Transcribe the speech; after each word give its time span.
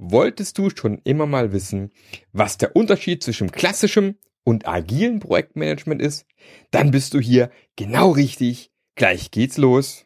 Wolltest 0.00 0.58
du 0.58 0.70
schon 0.70 1.00
immer 1.02 1.26
mal 1.26 1.52
wissen, 1.52 1.90
was 2.32 2.56
der 2.56 2.76
Unterschied 2.76 3.20
zwischen 3.24 3.50
klassischem 3.50 4.14
und 4.44 4.68
agilen 4.68 5.18
Projektmanagement 5.18 6.00
ist? 6.00 6.24
Dann 6.70 6.92
bist 6.92 7.14
du 7.14 7.18
hier 7.20 7.50
genau 7.74 8.12
richtig. 8.12 8.70
Gleich 8.94 9.32
geht's 9.32 9.56
los. 9.56 10.04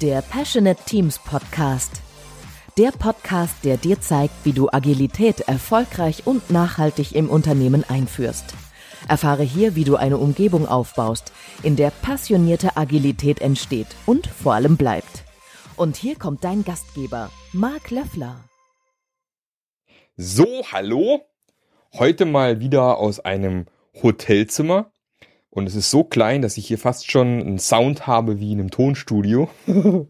Der 0.00 0.22
Passionate 0.22 0.82
Teams 0.86 1.18
Podcast. 1.18 2.00
Der 2.78 2.90
Podcast, 2.90 3.56
der 3.64 3.76
dir 3.76 4.00
zeigt, 4.00 4.34
wie 4.44 4.52
du 4.52 4.70
Agilität 4.70 5.40
erfolgreich 5.40 6.26
und 6.26 6.50
nachhaltig 6.50 7.14
im 7.14 7.28
Unternehmen 7.28 7.84
einführst. 7.84 8.54
Erfahre 9.08 9.42
hier, 9.42 9.74
wie 9.74 9.84
du 9.84 9.96
eine 9.96 10.18
Umgebung 10.18 10.66
aufbaust, 10.66 11.32
in 11.62 11.76
der 11.76 11.90
passionierte 11.90 12.76
Agilität 12.76 13.40
entsteht 13.40 13.88
und 14.06 14.26
vor 14.26 14.54
allem 14.54 14.76
bleibt. 14.76 15.24
Und 15.76 15.96
hier 15.96 16.16
kommt 16.16 16.44
dein 16.44 16.64
Gastgeber, 16.64 17.30
Marc 17.52 17.90
Löffler. 17.90 18.36
So, 20.16 20.64
hallo. 20.70 21.22
Heute 21.92 22.24
mal 22.24 22.60
wieder 22.60 22.98
aus 22.98 23.20
einem 23.20 23.66
Hotelzimmer. 24.02 24.90
Und 25.54 25.68
es 25.68 25.76
ist 25.76 25.90
so 25.90 26.04
klein, 26.04 26.42
dass 26.42 26.56
ich 26.56 26.66
hier 26.66 26.78
fast 26.78 27.10
schon 27.10 27.40
einen 27.40 27.58
Sound 27.58 28.06
habe 28.06 28.40
wie 28.40 28.52
in 28.52 28.60
einem 28.60 28.70
Tonstudio. 28.70 29.48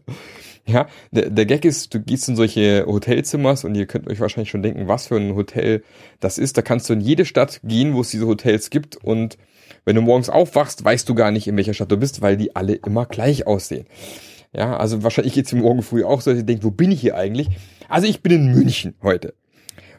Ja, 0.67 0.87
der, 1.11 1.29
der 1.29 1.45
Gag 1.45 1.63
ist, 1.63 1.93
du 1.93 1.99
gehst 1.99 2.27
in 2.27 2.35
solche 2.35 2.87
Hotelzimmers 2.87 3.65
und 3.65 3.75
ihr 3.75 3.85
könnt 3.85 4.09
euch 4.09 4.19
wahrscheinlich 4.19 4.49
schon 4.49 4.63
denken, 4.63 4.87
was 4.87 5.05
für 5.05 5.15
ein 5.15 5.35
Hotel 5.35 5.83
das 6.19 6.39
ist. 6.39 6.57
Da 6.57 6.63
kannst 6.63 6.89
du 6.89 6.93
in 6.93 7.01
jede 7.01 7.25
Stadt 7.25 7.61
gehen, 7.63 7.93
wo 7.93 8.01
es 8.01 8.09
diese 8.09 8.25
Hotels 8.25 8.71
gibt 8.71 8.95
und 8.95 9.37
wenn 9.83 9.95
du 9.95 10.01
morgens 10.01 10.29
aufwachst, 10.29 10.83
weißt 10.83 11.07
du 11.07 11.13
gar 11.13 11.29
nicht, 11.29 11.47
in 11.47 11.55
welcher 11.55 11.75
Stadt 11.75 11.91
du 11.91 11.97
bist, 11.97 12.23
weil 12.23 12.35
die 12.35 12.55
alle 12.55 12.73
immer 12.73 13.05
gleich 13.05 13.45
aussehen. 13.45 13.85
Ja, 14.53 14.75
also 14.75 15.03
wahrscheinlich 15.03 15.35
geht's 15.35 15.53
mir 15.53 15.61
morgen 15.61 15.83
früh 15.83 16.03
auch 16.03 16.21
so, 16.21 16.31
dass 16.31 16.39
ihr 16.39 16.45
denkt, 16.45 16.63
wo 16.63 16.71
bin 16.71 16.91
ich 16.91 17.01
hier 17.01 17.15
eigentlich? 17.15 17.49
Also 17.87 18.07
ich 18.07 18.23
bin 18.23 18.31
in 18.31 18.51
München 18.51 18.95
heute, 19.03 19.35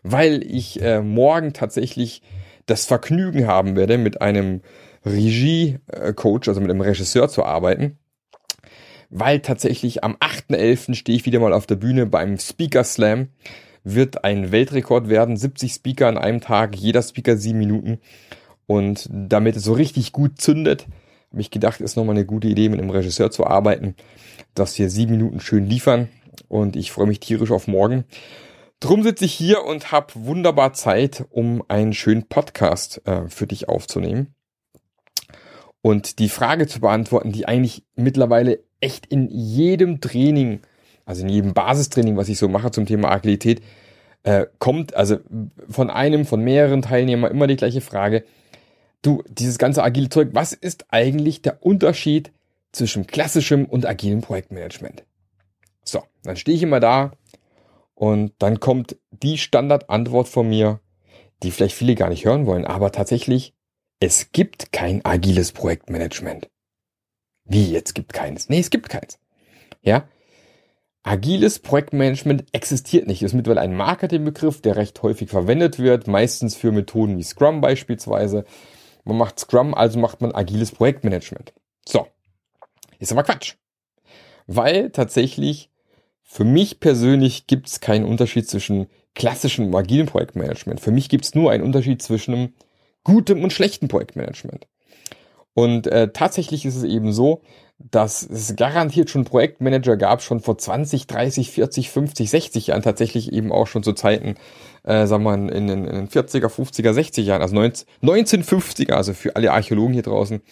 weil 0.03 0.43
ich 0.45 0.83
äh, 0.83 1.01
morgen 1.01 1.53
tatsächlich 1.53 2.23
das 2.67 2.87
Vergnügen 2.87 3.47
haben 3.47 3.77
werde, 3.77 3.99
mit 3.99 4.21
einem 4.21 4.63
Regie-Coach, 5.07 6.49
also 6.49 6.61
mit 6.61 6.71
einem 6.71 6.83
Regisseur 6.83 7.29
zu 7.29 7.45
arbeiten 7.45 7.99
weil 9.11 9.41
tatsächlich 9.41 10.05
am 10.05 10.15
8.11. 10.17 10.95
stehe 10.95 11.17
ich 11.17 11.27
wieder 11.27 11.41
mal 11.41 11.53
auf 11.53 11.67
der 11.67 11.77
Bühne 11.77 12.07
beim 12.07 12.39
Speaker 12.39 12.85
Slam. 12.85 13.29
Wird 13.85 14.25
ein 14.25 14.51
Weltrekord 14.51 15.09
werden, 15.09 15.37
70 15.37 15.73
Speaker 15.73 16.09
an 16.09 16.19
einem 16.19 16.41
Tag, 16.41 16.75
jeder 16.75 17.03
Speaker 17.03 17.37
sieben 17.37 17.59
Minuten. 17.59 18.01
Und 18.67 19.09
damit 19.13 19.57
es 19.57 19.65
so 19.65 19.75
richtig 19.75 20.13
gut 20.13 20.41
zündet, 20.41 20.87
habe 21.31 21.41
ich 21.41 21.51
gedacht, 21.51 21.81
ist 21.81 21.97
nochmal 21.97 22.17
eine 22.17 22.27
gute 22.27 22.49
Idee, 22.49 22.69
mit 22.69 22.81
einem 22.81 22.91
Regisseur 22.91 23.31
zu 23.31 23.47
arbeiten, 23.47 23.95
dass 24.55 24.77
wir 24.79 24.91
sieben 24.91 25.13
Minuten 25.13 25.41
schön 25.41 25.67
liefern. 25.67 26.09
Und 26.49 26.75
ich 26.75 26.91
freue 26.91 27.07
mich 27.07 27.21
tierisch 27.21 27.53
auf 27.53 27.69
morgen. 27.69 28.05
Drum 28.81 29.05
sitze 29.05 29.25
ich 29.25 29.33
hier 29.33 29.65
und 29.65 29.93
habe 29.93 30.13
wunderbar 30.15 30.73
Zeit, 30.73 31.25
um 31.31 31.63
einen 31.69 31.95
schönen 31.95 32.25
Podcast 32.25 33.01
äh, 33.07 33.29
für 33.29 33.47
dich 33.47 33.69
aufzunehmen. 33.69 34.36
Und 35.87 36.19
die 36.19 36.29
Frage 36.29 36.67
zu 36.67 36.81
beantworten, 36.81 37.31
die 37.31 37.47
eigentlich 37.47 37.85
mittlerweile 37.95 38.59
echt 38.81 39.07
in 39.07 39.29
jedem 39.29 40.01
Training, 40.01 40.63
also 41.05 41.23
in 41.23 41.29
jedem 41.29 41.55
Basistraining, 41.55 42.17
was 42.17 42.29
ich 42.29 42.39
so 42.39 42.49
mache 42.49 42.73
zum 42.73 42.87
Thema 42.87 43.13
Agilität, 43.13 43.63
äh, 44.25 44.47
kommt, 44.59 44.97
also 44.97 45.19
von 45.69 45.89
einem, 45.89 46.27
von 46.27 46.41
mehreren 46.43 46.83
Teilnehmern 46.83 47.31
immer 47.31 47.47
die 47.47 47.55
gleiche 47.55 47.83
Frage. 47.83 48.25
Du, 49.01 49.23
dieses 49.29 49.59
ganze 49.59 49.85
agile 49.85 50.09
Zeug, 50.09 50.31
was 50.33 50.55
ist 50.55 50.87
eigentlich 50.89 51.43
der 51.43 51.65
Unterschied 51.65 52.33
zwischen 52.73 53.07
klassischem 53.07 53.65
und 53.65 53.87
agilem 53.87 54.23
Projektmanagement? 54.23 55.05
So, 55.85 56.03
dann 56.25 56.35
stehe 56.35 56.57
ich 56.57 56.65
immer 56.65 56.81
da 56.81 57.13
und 57.95 58.33
dann 58.41 58.59
kommt 58.59 58.97
die 59.13 59.39
Standardantwort 59.39 60.27
von 60.27 60.49
mir, 60.49 60.81
die 61.45 61.53
vielleicht 61.53 61.77
viele 61.77 61.95
gar 61.95 62.09
nicht 62.09 62.25
hören 62.25 62.45
wollen, 62.45 62.65
aber 62.65 62.91
tatsächlich, 62.91 63.55
es 64.01 64.33
gibt 64.33 64.73
kein 64.73 65.05
agiles 65.05 65.53
Projektmanagement. 65.53 66.49
Wie, 67.45 67.71
jetzt 67.71 67.95
gibt 67.95 68.13
keines? 68.13 68.49
Nee, 68.49 68.61
es 68.61 68.71
gibt 68.71 68.89
keins. 68.89 69.19
Ja? 69.83 70.09
Agiles 71.03 71.61
Projektmanagement 71.61 72.45
existiert 72.53 73.07
nicht. 73.07 73.23
Ist 73.23 73.33
mittlerweile 73.33 73.61
ein 73.61 73.77
Marketingbegriff, 73.77 74.61
der 74.61 74.77
recht 74.77 75.01
häufig 75.03 75.31
verwendet 75.31 75.79
wird, 75.79 76.09
meistens 76.09 76.57
für 76.57 76.73
Methoden 76.73 77.17
wie 77.17 77.23
Scrum 77.23 77.61
beispielsweise. 77.61 78.45
Man 79.05 79.17
macht 79.17 79.39
Scrum, 79.39 79.73
also 79.75 80.01
macht 80.01 80.21
man 80.21 80.35
agiles 80.35 80.73
Projektmanagement. 80.73 81.55
So. 81.87 82.09
Ist 82.99 83.13
aber 83.13 83.23
Quatsch. 83.23 83.55
Weil 84.49 84.91
tatsächlich 84.91 85.71
für 86.23 86.45
mich 86.45 86.81
persönlich 86.81 87.47
gibt 87.47 87.69
es 87.69 87.81
keinen 87.81 88.05
Unterschied 88.05 88.49
zwischen 88.49 88.89
klassischem 89.15 89.69
und 89.69 89.77
agilem 89.77 90.07
Projektmanagement. 90.07 90.81
Für 90.81 90.91
mich 90.91 91.09
gibt 91.09 91.25
es 91.25 91.35
nur 91.37 91.53
einen 91.53 91.63
Unterschied 91.63 92.03
zwischen 92.03 92.55
gutem 93.07 93.45
und 93.45 93.53
schlechtem 93.53 93.87
Projektmanagement. 93.87 94.67
Und 95.55 95.87
äh, 95.87 96.11
tatsächlich 96.13 96.67
ist 96.67 96.75
es 96.75 96.83
eben 96.83 97.13
so, 97.13 97.41
dass 97.79 98.29
es 98.29 98.57
garantiert 98.57 99.11
schon 99.11 99.25
Projektmanager 99.25 99.97
gab, 99.97 100.23
schon 100.23 100.41
vor 100.41 100.59
20, 100.59 101.07
30, 101.07 101.53
40, 101.53 101.91
50, 101.91 102.31
60 102.31 102.67
Jahren, 102.67 102.83
tatsächlich 102.83 103.33
eben 103.33 103.53
auch 103.53 103.69
schon 103.69 103.85
zu 103.85 103.93
Zeiten, 103.93 104.35
äh, 104.83 105.07
sagen 105.07 105.23
wir 105.23 105.37
mal, 105.37 105.49
in, 105.51 105.69
in, 105.69 105.85
in 105.85 105.95
den 105.95 106.09
40er, 106.09 106.49
50er, 106.49 106.93
60 106.93 107.25
Jahren, 107.25 107.43
also 107.43 107.55
19, 107.55 107.87
1950er, 108.03 108.95
also 108.95 109.15
für 109.15 109.37
alle 109.37 109.53
Archäologen 109.53 109.95
hier 109.95 110.03
draußen, 110.03 110.43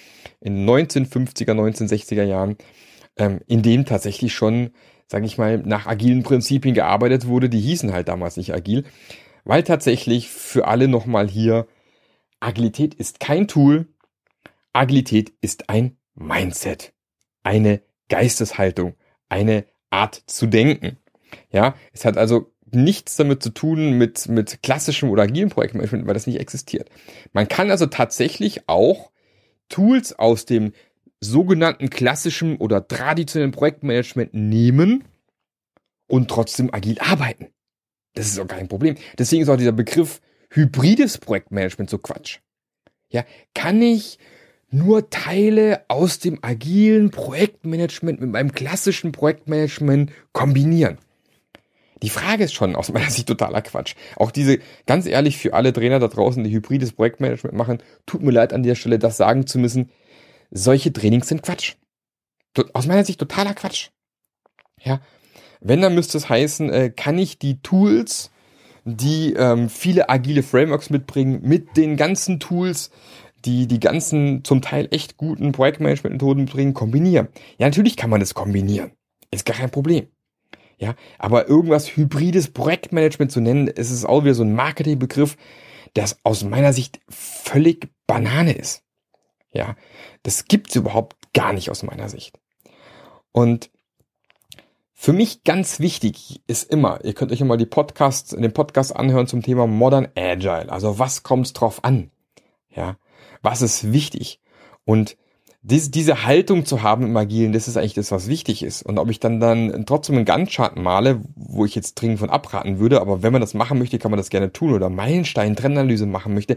in 0.41 0.65
1950er, 0.65 1.55
1960er 1.55 2.23
Jahren, 2.23 2.57
ähm, 3.17 3.41
in 3.49 3.63
dem 3.63 3.87
tatsächlich 3.87 4.33
schon, 4.33 4.71
sage 5.09 5.27
ich 5.27 5.39
mal, 5.39 5.59
nach 5.59 5.87
agilen 5.87 6.23
Prinzipien 6.23 6.75
gearbeitet 6.75 7.27
wurde, 7.27 7.49
die 7.49 7.61
hießen 7.61 7.93
halt 7.93 8.07
damals 8.07 8.37
nicht 8.37 8.55
agil, 8.55 8.85
weil 9.45 9.65
tatsächlich 9.65 10.29
für 10.29 10.69
alle 10.69 10.87
nochmal 10.87 11.29
hier, 11.29 11.67
Agilität 12.45 12.95
ist 12.95 13.21
kein 13.21 13.49
Tool, 13.49 13.87
Agilität 14.75 15.33
ist 15.41 15.71
ein 15.71 15.97
Mindset, 16.15 16.93
eine 17.43 17.81
Geisteshaltung, 18.09 18.95
eine 19.31 19.65
Art 19.89 20.23
zu 20.27 20.47
denken. 20.47 20.99
Ja, 21.51 21.75
es 21.93 22.05
hat 22.05 22.19
also 22.19 22.53
nichts 22.71 23.17
damit 23.17 23.43
zu 23.43 23.51
tun 23.51 23.93
mit, 23.97 24.29
mit 24.29 24.63
klassischem 24.63 25.09
oder 25.09 25.23
agilem 25.23 25.49
Projektmanagement, 25.49 26.07
weil 26.07 26.15
das 26.15 26.27
nicht 26.27 26.39
existiert. 26.39 26.91
Man 27.33 27.49
kann 27.49 27.71
also 27.71 27.87
tatsächlich 27.87 28.69
auch 28.69 29.11
Tools 29.71 30.19
aus 30.19 30.45
dem 30.45 30.73
sogenannten 31.21 31.89
klassischen 31.89 32.59
oder 32.59 32.87
traditionellen 32.87 33.53
Projektmanagement 33.53 34.35
nehmen 34.35 35.05
und 36.07 36.29
trotzdem 36.29 36.75
agil 36.75 36.99
arbeiten. 36.99 37.49
Das 38.13 38.27
ist 38.27 38.39
auch 38.39 38.47
kein 38.47 38.69
Problem. 38.69 38.97
Deswegen 39.19 39.43
ist 39.43 39.49
auch 39.49 39.57
dieser 39.57 39.73
Begriff 39.73 40.21
hybrides 40.55 41.19
Projektmanagement 41.19 41.91
so 41.91 41.99
Quatsch. 41.99 42.39
Ja, 43.11 43.25
kann 43.55 43.81
ich 43.83 44.19
nur 44.71 45.09
Teile 45.11 45.85
aus 45.89 46.19
dem 46.19 46.39
agilen 46.43 47.11
Projektmanagement 47.11 48.21
mit 48.21 48.31
meinem 48.31 48.53
klassischen 48.53 49.13
Projektmanagement 49.13 50.11
kombinieren. 50.33 50.99
Die 52.03 52.11
Frage 52.11 52.45
ist 52.45 52.55
schon 52.55 52.75
aus 52.75 52.93
meiner 52.93 53.11
Sicht 53.11 53.29
totaler 53.29 53.63
Quatsch. 53.63 53.95
Auch 54.17 54.31
diese, 54.31 54.59
ganz 54.87 55.07
ehrlich, 55.07 55.39
für 55.39 55.55
alle 55.55 55.73
Trainer 55.73 56.01
da 56.01 56.09
draußen, 56.09 56.43
die 56.43 56.51
hybrides 56.51 56.93
Projektmanagement 56.93 57.57
machen, 57.57 57.79
tut 58.05 58.23
mir 58.23 58.33
leid 58.33 58.53
an 58.53 58.63
der 58.63 58.75
Stelle, 58.75 58.99
das 58.99 59.17
sagen 59.17 59.47
zu 59.47 59.59
müssen. 59.59 59.91
Solche 60.51 60.93
Trainings 60.93 61.29
sind 61.29 61.43
Quatsch. 61.43 61.75
Aus 62.73 62.87
meiner 62.87 63.05
Sicht 63.05 63.21
totaler 63.21 63.55
Quatsch. 63.55 63.91
Ja. 64.83 65.01
Wenn, 65.61 65.81
dann 65.81 65.95
müsste 65.95 66.19
es 66.19 66.29
heißen, 66.29 66.71
äh, 66.71 66.91
kann 66.91 67.17
ich 67.17 67.39
die 67.39 67.63
Tools, 67.63 68.31
die 68.85 69.35
ähm, 69.35 69.69
viele 69.69 70.09
agile 70.09 70.43
Frameworks 70.43 70.91
mitbringen, 70.91 71.41
mit 71.43 71.77
den 71.77 71.97
ganzen 71.97 72.41
Tools, 72.41 72.91
die 73.45 73.67
die 73.67 73.81
ganzen 73.81 74.45
zum 74.45 74.63
Teil 74.63 74.89
echt 74.91 75.17
guten 75.17 75.53
Projektmanagement-Methoden 75.53 76.47
bringen, 76.47 76.75
kombinieren. 76.75 77.29
Ja, 77.59 77.67
natürlich 77.67 77.97
kann 77.97 78.11
man 78.11 78.21
das 78.21 78.35
kombinieren. 78.35 78.93
Ist 79.31 79.47
gar 79.47 79.57
kein 79.57 79.71
Problem. 79.71 80.09
Ja, 80.79 80.95
aber 81.19 81.49
irgendwas 81.49 81.97
hybrides 81.97 82.51
Projektmanagement 82.51 83.31
zu 83.31 83.41
nennen, 83.41 83.69
ist 83.69 83.91
es 83.91 84.05
auch 84.05 84.25
wieder 84.25 84.35
so 84.35 84.43
ein 84.43 84.55
Marketingbegriff, 84.55 85.37
das 85.95 86.19
aus 86.25 86.43
meiner 86.45 86.73
Sicht 86.73 87.01
völlig 87.09 87.89
Banane 88.07 88.53
ist. 88.53 88.83
Ja, 89.53 89.77
das 90.25 90.47
gibt's 90.47 90.75
überhaupt 90.75 91.17
gar 91.33 91.53
nicht 91.53 91.71
aus 91.71 91.85
meiner 91.85 92.09
Sicht. 92.09 92.39
Und 93.31 93.71
für 95.05 95.13
mich 95.13 95.45
ganz 95.45 95.81
wichtig 95.81 96.41
ist 96.47 96.73
immer, 96.73 97.05
ihr 97.05 97.13
könnt 97.13 97.31
euch 97.31 97.45
mal 97.45 97.59
die 97.59 97.67
Podcasts, 97.67 98.31
den 98.31 98.55
Podcast 98.55 98.97
anhören 98.97 99.27
zum 99.27 99.43
Thema 99.43 99.67
Modern 99.67 100.09
Agile. 100.17 100.73
Also 100.73 100.99
was 100.99 101.23
kommt's 101.23 101.53
drauf 101.53 101.85
an? 101.85 102.11
Ja, 102.71 102.97
was 103.43 103.61
ist 103.61 103.93
wichtig? 103.93 104.41
Und 104.87 105.19
diese, 105.61 105.91
diese 105.91 106.25
Haltung 106.25 106.65
zu 106.65 106.81
haben 106.81 107.05
im 107.05 107.17
Agilen, 107.19 107.53
das 107.53 107.69
ist 107.69 107.77
eigentlich 107.77 107.93
das, 107.93 108.13
was 108.13 108.29
wichtig 108.29 108.63
ist. 108.63 108.83
Und 108.83 108.99
ob 108.99 109.11
ich 109.11 109.21
dann 109.21 109.41
dann 109.41 109.85
trotzdem 109.85 110.17
einen 110.17 110.25
Gantt-Chart 110.25 110.75
male, 110.79 111.21
wo 111.37 111.67
ich 111.67 111.75
jetzt 111.75 111.97
dringend 111.97 112.21
von 112.21 112.31
abraten 112.31 112.79
würde, 112.79 113.03
aber 113.03 113.23
wenn 113.23 113.33
man 113.33 113.43
das 113.43 113.53
machen 113.53 113.79
möchte, 113.79 113.99
kann 113.99 114.11
man 114.11 114.17
das 114.17 114.31
gerne 114.31 114.55
tun 114.55 114.73
oder 114.73 114.89
Meilenstein, 114.89 115.55
Trendanalyse 115.55 116.07
machen 116.07 116.33
möchte, 116.33 116.57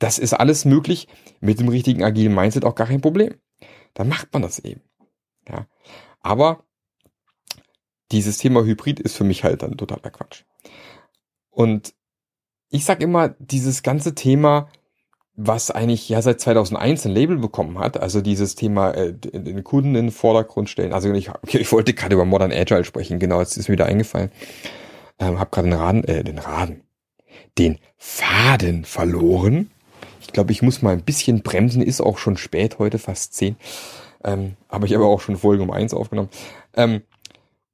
das 0.00 0.18
ist 0.18 0.32
alles 0.32 0.64
möglich 0.64 1.06
mit 1.38 1.60
dem 1.60 1.68
richtigen 1.68 2.02
agilen 2.02 2.34
Mindset 2.34 2.64
auch 2.64 2.74
gar 2.74 2.88
kein 2.88 3.00
Problem. 3.00 3.34
dann 3.94 4.08
macht 4.08 4.32
man 4.32 4.42
das 4.42 4.58
eben. 4.58 4.80
Ja. 5.48 5.68
Aber 6.20 6.64
dieses 8.12 8.38
Thema 8.38 8.64
Hybrid 8.64 9.00
ist 9.00 9.16
für 9.16 9.24
mich 9.24 9.44
halt 9.44 9.62
dann 9.62 9.76
totaler 9.76 10.10
Quatsch. 10.10 10.44
Und 11.50 11.94
ich 12.70 12.84
sag 12.84 13.00
immer, 13.02 13.30
dieses 13.38 13.82
ganze 13.82 14.14
Thema, 14.14 14.68
was 15.34 15.70
eigentlich 15.70 16.08
ja 16.08 16.20
seit 16.20 16.40
2001 16.40 17.06
ein 17.06 17.12
Label 17.12 17.38
bekommen 17.38 17.78
hat, 17.78 17.98
also 17.98 18.20
dieses 18.20 18.54
Thema 18.56 18.90
äh, 18.90 19.12
den 19.14 19.62
Kunden 19.64 19.94
in 19.94 20.06
den 20.06 20.10
Vordergrund 20.10 20.68
stellen. 20.68 20.92
Also 20.92 21.12
ich, 21.12 21.30
okay, 21.30 21.58
ich 21.58 21.70
wollte 21.70 21.94
gerade 21.94 22.14
über 22.14 22.24
Modern 22.24 22.52
Agile 22.52 22.84
sprechen, 22.84 23.18
genau, 23.18 23.40
jetzt 23.40 23.56
ist 23.56 23.68
mir 23.68 23.74
wieder 23.74 23.86
eingefallen. 23.86 24.30
Ähm, 25.18 25.38
hab 25.38 25.52
gerade 25.52 25.68
den 25.68 25.78
Raden, 25.78 26.04
äh, 26.04 26.24
den 26.24 26.38
Raden, 26.38 26.82
den 27.56 27.78
Faden 27.96 28.84
verloren. 28.84 29.70
Ich 30.20 30.32
glaube, 30.32 30.52
ich 30.52 30.60
muss 30.60 30.82
mal 30.82 30.92
ein 30.92 31.04
bisschen 31.04 31.42
bremsen, 31.42 31.82
ist 31.82 32.00
auch 32.00 32.18
schon 32.18 32.36
spät 32.36 32.78
heute, 32.78 32.98
fast 32.98 33.34
zehn. 33.34 33.56
Ähm, 34.24 34.56
aber 34.68 34.86
ich 34.86 34.94
habe 34.94 35.04
auch 35.04 35.20
schon 35.20 35.36
Folge 35.36 35.62
um 35.62 35.70
eins 35.70 35.94
aufgenommen. 35.94 36.30
Ähm, 36.74 37.02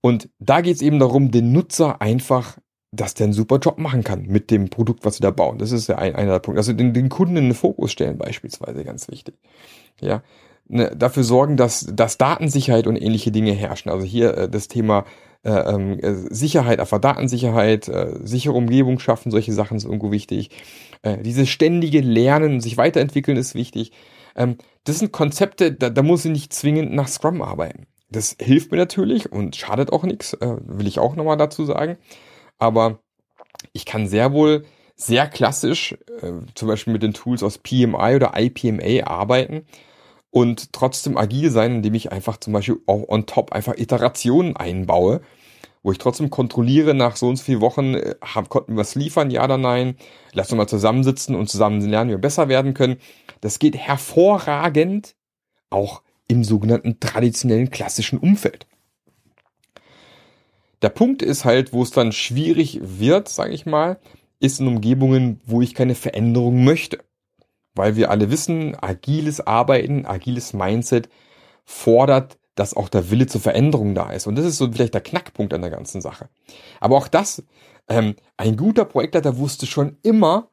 und 0.05 0.29
da 0.39 0.61
geht 0.61 0.77
es 0.77 0.83
eben 0.83 0.99
darum, 0.99 1.31
den 1.31 1.53
Nutzer 1.53 2.03
einfach, 2.03 2.59
dass 2.93 3.15
der 3.15 3.25
einen 3.25 3.33
super 3.33 3.57
Job 3.57 3.79
machen 3.79 4.05
kann 4.05 4.27
mit 4.27 4.51
dem 4.51 4.69
Produkt, 4.69 5.07
was 5.07 5.17
sie 5.17 5.23
da 5.23 5.31
bauen. 5.31 5.57
Das 5.57 5.73
ist 5.73 5.89
ja 5.89 5.97
ein, 5.97 6.15
einer 6.15 6.33
der 6.33 6.41
Punkte. 6.41 6.59
Also 6.59 6.75
den, 6.75 6.93
den 6.93 7.09
Kunden 7.09 7.39
in 7.39 7.45
den 7.45 7.55
Fokus 7.55 7.91
stellen 7.91 8.19
beispielsweise, 8.19 8.85
ganz 8.85 9.09
wichtig. 9.09 9.39
Ja, 10.03 10.23
ne, 10.69 10.95
dafür 10.95 11.25
sorgen, 11.25 11.57
dass, 11.57 11.89
dass 11.91 12.19
Datensicherheit 12.19 12.87
und 12.87 12.97
ähnliche 12.97 13.33
Dinge 13.33 13.53
herrschen. 13.53 13.91
Also 13.91 14.05
hier 14.05 14.37
äh, 14.37 14.47
das 14.51 14.69
Thema 14.69 15.07
äh, 15.43 15.53
ähm, 15.53 15.99
äh, 15.99 16.13
Sicherheit, 16.13 16.81
einfach 16.81 17.01
Datensicherheit, 17.01 17.89
äh, 17.89 18.19
sichere 18.25 18.53
Umgebung 18.53 18.99
schaffen, 18.99 19.31
solche 19.31 19.55
Sachen 19.55 19.79
sind 19.79 19.89
irgendwo 19.89 20.13
wichtig. 20.13 20.51
Äh, 21.01 21.17
dieses 21.23 21.49
ständige 21.49 22.03
Lernen, 22.03 22.61
sich 22.61 22.77
weiterentwickeln 22.77 23.39
ist 23.39 23.55
wichtig. 23.55 23.93
Ähm, 24.37 24.59
das 24.85 24.99
sind 24.99 25.13
Konzepte, 25.13 25.73
da, 25.73 25.89
da 25.89 26.03
muss 26.03 26.27
ich 26.27 26.31
nicht 26.31 26.53
zwingend 26.53 26.93
nach 26.93 27.09
Scrum 27.09 27.41
arbeiten. 27.41 27.87
Das 28.15 28.37
hilft 28.41 28.71
mir 28.71 28.79
natürlich 28.79 29.33
und 29.33 29.57
schadet 29.57 29.93
auch 29.93 30.05
nichts, 30.05 30.35
äh, 30.35 30.57
will 30.65 30.87
ich 30.87 30.99
auch 31.01 31.17
nochmal 31.17 31.37
dazu 31.37 31.65
sagen. 31.65 31.99
Aber 32.59 33.01
ich 33.73 33.87
kann 33.87 34.07
sehr 34.07 34.33
wohl 34.33 34.65
sehr 34.97 35.27
klassisch, 35.27 35.97
äh, 36.23 36.33
zum 36.55 36.69
Beispiel 36.69 36.93
mit 36.93 37.03
den 37.03 37.15
Tools 37.15 37.43
aus 37.43 37.59
PMI 37.59 38.17
oder 38.17 38.33
IPMA 38.37 39.07
arbeiten 39.07 39.67
und 40.31 40.73
trotzdem 40.73 41.17
agil 41.17 41.51
sein, 41.51 41.77
indem 41.77 41.95
ich 41.95 42.13
einfach 42.13 42.37
zum 42.39 42.53
Beispiel 42.53 42.79
auch 42.87 43.09
on 43.09 43.27
top 43.27 43.53
einfach 43.53 43.77
Iterationen 43.77 44.57
einbaue, 44.57 45.21
wo 45.83 45.93
ich 45.93 45.99
trotzdem 45.99 46.31
kontrolliere 46.31 46.95
nach 46.95 47.17
so 47.17 47.29
und 47.29 47.37
so 47.37 47.45
vielen 47.45 47.61
Wochen, 47.61 47.95
äh, 47.95 48.15
hab, 48.23 48.49
konnten 48.49 48.75
wir 48.75 48.81
was 48.81 48.95
liefern, 48.95 49.31
ja 49.33 49.45
oder 49.45 49.59
nein, 49.59 49.97
lass 50.33 50.53
uns 50.53 50.59
mal 50.59 50.69
zusammensitzen 50.69 51.35
und 51.35 51.49
zusammen 51.51 51.81
lernen, 51.83 52.11
wie 52.11 52.15
wir 52.15 52.21
besser 52.21 52.49
werden 52.49 52.75
können. 52.75 52.99
Das 53.41 53.59
geht 53.59 53.77
hervorragend 53.77 55.17
auch 55.71 56.04
im 56.29 56.45
sogenannten 56.45 57.01
traditionellen 57.01 57.71
klassischen 57.71 58.19
Umfeld. 58.19 58.67
Der 60.83 60.89
Punkt 60.91 61.23
ist 61.23 61.45
halt, 61.45 61.73
wo 61.73 61.83
es 61.83 61.91
dann 61.91 62.13
schwierig 62.13 62.81
wird, 62.83 63.29
sage 63.29 63.55
ich 63.55 63.67
mal, 63.67 63.99
ist 64.41 64.61
in 64.61 64.69
Umgebungen, 64.69 65.41
wo 65.47 65.63
ich 65.63 65.75
keine 65.75 65.95
Veränderung 65.95 66.65
möchte. 66.65 66.99
Weil 67.75 67.97
wir 67.97 68.11
alle 68.11 68.31
wissen, 68.31 68.77
agiles 68.81 69.41
Arbeiten, 69.41 70.07
agiles 70.07 70.53
Mindset 70.53 71.09
fordert, 71.65 72.39
dass 72.55 72.75
auch 72.75 72.89
der 72.89 73.11
Wille 73.11 73.27
zur 73.27 73.41
Veränderung 73.41 73.95
da 73.95 74.11
ist. 74.11 74.27
Und 74.27 74.37
das 74.37 74.45
ist 74.45 74.59
so 74.59 74.71
vielleicht 74.71 74.95
der 74.95 75.01
Knackpunkt 75.01 75.55
an 75.55 75.63
der 75.63 75.71
ganzen 75.71 76.01
Sache. 76.01 76.29
Aber 76.81 76.97
auch 76.97 77.09
das, 77.09 77.43
ähm, 77.89 78.15
ein 78.37 78.57
guter 78.57 78.85
Projektleiter 78.85 79.39
wusste 79.39 79.67
schon 79.67 79.97
immer, 80.03 80.51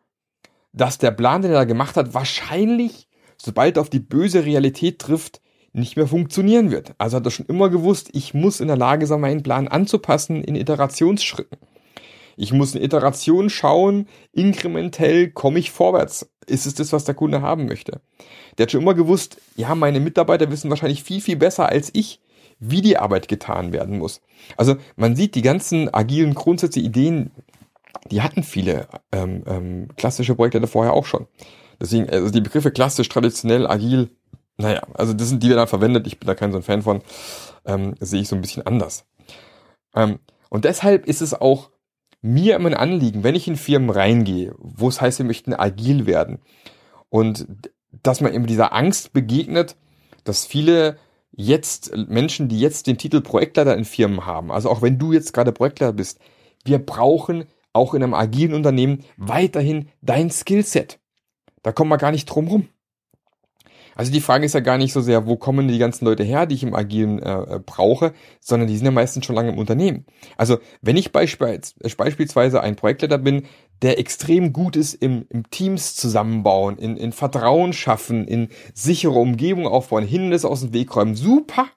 dass 0.74 0.98
der 0.98 1.12
Plan, 1.12 1.42
den 1.42 1.52
er 1.52 1.60
da 1.60 1.64
gemacht 1.66 1.98
hat, 1.98 2.14
wahrscheinlich, 2.14 3.08
sobald 3.38 3.78
er 3.78 3.82
auf 3.82 3.90
die 3.90 4.00
böse 4.00 4.46
Realität 4.46 5.00
trifft, 5.00 5.42
nicht 5.74 5.96
mehr 5.96 6.08
funktionieren 6.08 6.72
wird. 6.72 6.94
Also 6.98 7.18
hat 7.18 7.26
er 7.26 7.32
schon 7.32 7.46
immer 7.46 7.70
gewusst, 7.70 8.10
ich 8.14 8.34
muss 8.34 8.60
in 8.60 8.68
der 8.68 8.78
Lage 8.78 9.08
sein, 9.08 9.22
meinen 9.22 9.44
Plan 9.44 9.68
anzupassen 9.68 10.44
in 10.44 10.56
Iterationsschritten. 10.56 11.58
Ich 12.38 12.54
muss 12.54 12.76
in 12.76 12.82
Iterationen 12.82 13.50
schauen, 13.50 14.08
inkrementell 14.32 15.30
komme 15.30 15.60
ich 15.60 15.72
vorwärts. 15.72 16.30
Ist 16.48 16.66
es 16.66 16.74
das, 16.74 16.92
was 16.92 17.06
der 17.06 17.16
Kunde 17.16 17.42
haben 17.42 17.66
möchte? 17.66 18.02
Der 18.58 18.64
hat 18.66 18.72
schon 18.72 18.82
immer 18.82 18.94
gewusst, 18.94 19.38
ja, 19.56 19.76
meine 19.76 20.00
Mitarbeiter 20.00 20.50
wissen 20.50 20.70
wahrscheinlich 20.70 21.04
viel, 21.04 21.22
viel 21.22 21.36
besser 21.36 21.70
als 21.70 21.92
ich, 21.94 22.20
wie 22.60 22.82
die 22.82 22.98
Arbeit 22.98 23.28
getan 23.28 23.74
werden 23.74 23.98
muss. 23.98 24.22
Also 24.58 24.76
man 24.96 25.16
sieht 25.16 25.36
die 25.36 25.42
ganzen 25.42 25.94
agilen 25.94 26.34
Grundsätze, 26.34 26.80
Ideen, 26.80 27.32
die 28.10 28.22
hatten 28.22 28.44
viele 28.44 28.88
ähm, 29.12 29.44
ähm, 29.48 29.88
klassische 29.96 30.36
Projekte 30.36 30.66
vorher 30.68 30.94
auch 30.94 31.06
schon. 31.06 31.28
Deswegen, 31.80 32.10
also 32.10 32.30
die 32.30 32.42
Begriffe 32.42 32.72
klassisch, 32.72 33.10
traditionell, 33.10 33.66
agil, 33.68 34.10
naja, 34.62 34.82
also 34.94 35.14
das 35.14 35.30
sind 35.30 35.44
die, 35.44 35.50
wir 35.50 35.56
dann 35.56 35.68
verwendet. 35.68 36.08
Ich 36.08 36.20
bin 36.20 36.28
da 36.28 36.36
kein 36.36 36.52
so 36.52 36.58
ein 36.58 36.64
Fan 36.64 36.82
von. 36.82 37.02
Ähm, 37.66 37.96
sehe 38.00 38.22
ich 38.22 38.28
so 38.28 38.36
ein 38.36 38.42
bisschen 38.42 38.66
anders. 38.66 39.06
Ähm, 39.96 40.20
und 40.50 40.66
deshalb 40.66 41.06
ist 41.06 41.22
es 41.22 41.34
auch 41.34 41.70
mir 42.22 42.56
immer 42.56 42.70
ein 42.70 42.76
Anliegen, 42.76 43.24
wenn 43.24 43.36
ich 43.36 43.48
in 43.48 43.56
Firmen 43.56 43.90
reingehe, 43.90 44.54
wo 44.58 44.88
es 44.88 45.02
heißt, 45.02 45.20
wir 45.20 45.26
möchten 45.26 45.54
agil 45.54 46.06
werden. 46.06 46.40
Und 47.10 47.48
dass 48.04 48.22
man 48.22 48.34
eben 48.34 48.46
dieser 48.46 48.74
Angst 48.74 49.14
begegnet, 49.14 49.76
dass 50.24 50.46
viele 50.46 50.98
jetzt 51.32 51.96
Menschen, 51.96 52.48
die 52.48 52.60
jetzt 52.60 52.88
den 52.88 52.98
Titel 52.98 53.22
Projektleiter 53.22 53.76
in 53.76 53.86
Firmen 53.86 54.26
haben, 54.26 54.52
also 54.52 54.70
auch 54.70 54.82
wenn 54.82 55.00
du 55.00 55.14
jetzt 55.14 55.34
gerade 55.34 55.52
Projektleiter 55.52 55.94
bist, 55.94 56.20
wir 56.64 56.80
brauchen 56.80 57.46
auch 57.74 57.94
in 57.94 58.04
einem 58.04 58.14
agilen 58.14 58.54
Unternehmen 58.54 59.04
weiterhin 59.18 59.90
dein 60.02 60.30
Skillset. 60.30 61.00
Da 61.64 61.72
kommen 61.72 61.90
wir 61.90 61.98
gar 61.98 62.12
nicht 62.12 62.26
drum 62.26 62.48
rum. 62.48 62.68
Also 63.96 64.12
die 64.12 64.22
Frage 64.22 64.46
ist 64.46 64.54
ja 64.54 64.60
gar 64.60 64.78
nicht 64.78 64.94
so 64.94 65.02
sehr, 65.02 65.26
wo 65.26 65.36
kommen 65.36 65.68
die 65.68 65.78
ganzen 65.78 66.06
Leute 66.06 66.24
her, 66.24 66.46
die 66.46 66.56
ich 66.56 66.64
im 66.64 66.76
Agilen 66.76 67.22
äh, 67.22 67.56
äh 67.56 67.60
brauche, 67.66 68.14
sondern 68.40 68.68
die 68.68 68.78
sind 68.78 68.86
ja 68.86 68.92
meistens 68.92 69.26
schon 69.26 69.36
lange 69.36 69.50
im 69.50 69.58
Unternehmen. 69.58 70.06
Also 70.38 70.60
wenn 70.82 70.98
ich 70.98 71.12
beispielsweise, 71.12 71.74
beispielsweise 71.96 72.62
ein 72.62 72.76
Projektleiter 72.76 73.18
bin, 73.18 73.44
der 73.82 74.00
extrem 74.00 74.54
gut 74.54 74.76
ist 74.76 74.94
im, 74.94 75.26
im 75.30 75.50
Teams 75.50 75.96
zusammenbauen, 75.96 76.78
in, 76.78 76.98
in 76.98 77.12
Vertrauen 77.12 77.74
schaffen, 77.74 78.28
in 78.28 78.50
sichere 78.74 79.20
Umgebung 79.20 79.68
aufbauen, 79.68 80.06
Hindernisse 80.06 80.48
aus 80.48 80.62
dem 80.62 80.74
Weg 80.74 80.96
räumen, 80.96 81.16
super. 81.16 81.68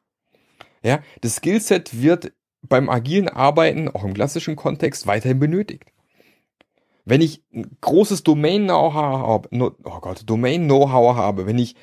Ja, 0.82 1.00
das 1.22 1.36
Skillset 1.36 2.02
wird 2.02 2.32
beim 2.68 2.88
agilen 2.88 3.28
Arbeiten, 3.28 3.88
auch 3.88 4.04
im 4.04 4.14
klassischen 4.14 4.56
Kontext, 4.56 5.06
weiterhin 5.06 5.38
benötigt. 5.38 5.84
Wenn 7.06 7.20
ich 7.20 7.42
ein 7.52 7.76
großes 7.80 8.22
Domain-Know-how 8.22 8.94
habe, 8.94 9.48
oh 9.52 10.00
Gott, 10.00 10.22
Domain-Know-how 10.26 11.16
habe, 11.16 11.46
wenn 11.46 11.58
ich 11.58 11.74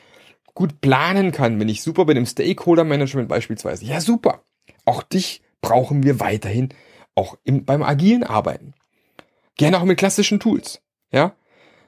gut 0.53 0.81
planen 0.81 1.31
kann, 1.31 1.59
wenn 1.59 1.69
ich 1.69 1.83
super 1.83 2.05
bin 2.05 2.17
im 2.17 2.25
Stakeholder-Management 2.25 3.27
beispielsweise, 3.27 3.85
ja 3.85 4.01
super. 4.01 4.43
Auch 4.85 5.03
dich 5.03 5.41
brauchen 5.61 6.03
wir 6.03 6.19
weiterhin 6.19 6.69
auch 7.15 7.37
im, 7.43 7.65
beim 7.65 7.83
agilen 7.83 8.23
Arbeiten. 8.23 8.73
Gerne 9.57 9.79
auch 9.79 9.85
mit 9.85 9.97
klassischen 9.97 10.39
Tools. 10.39 10.81
Ja. 11.11 11.35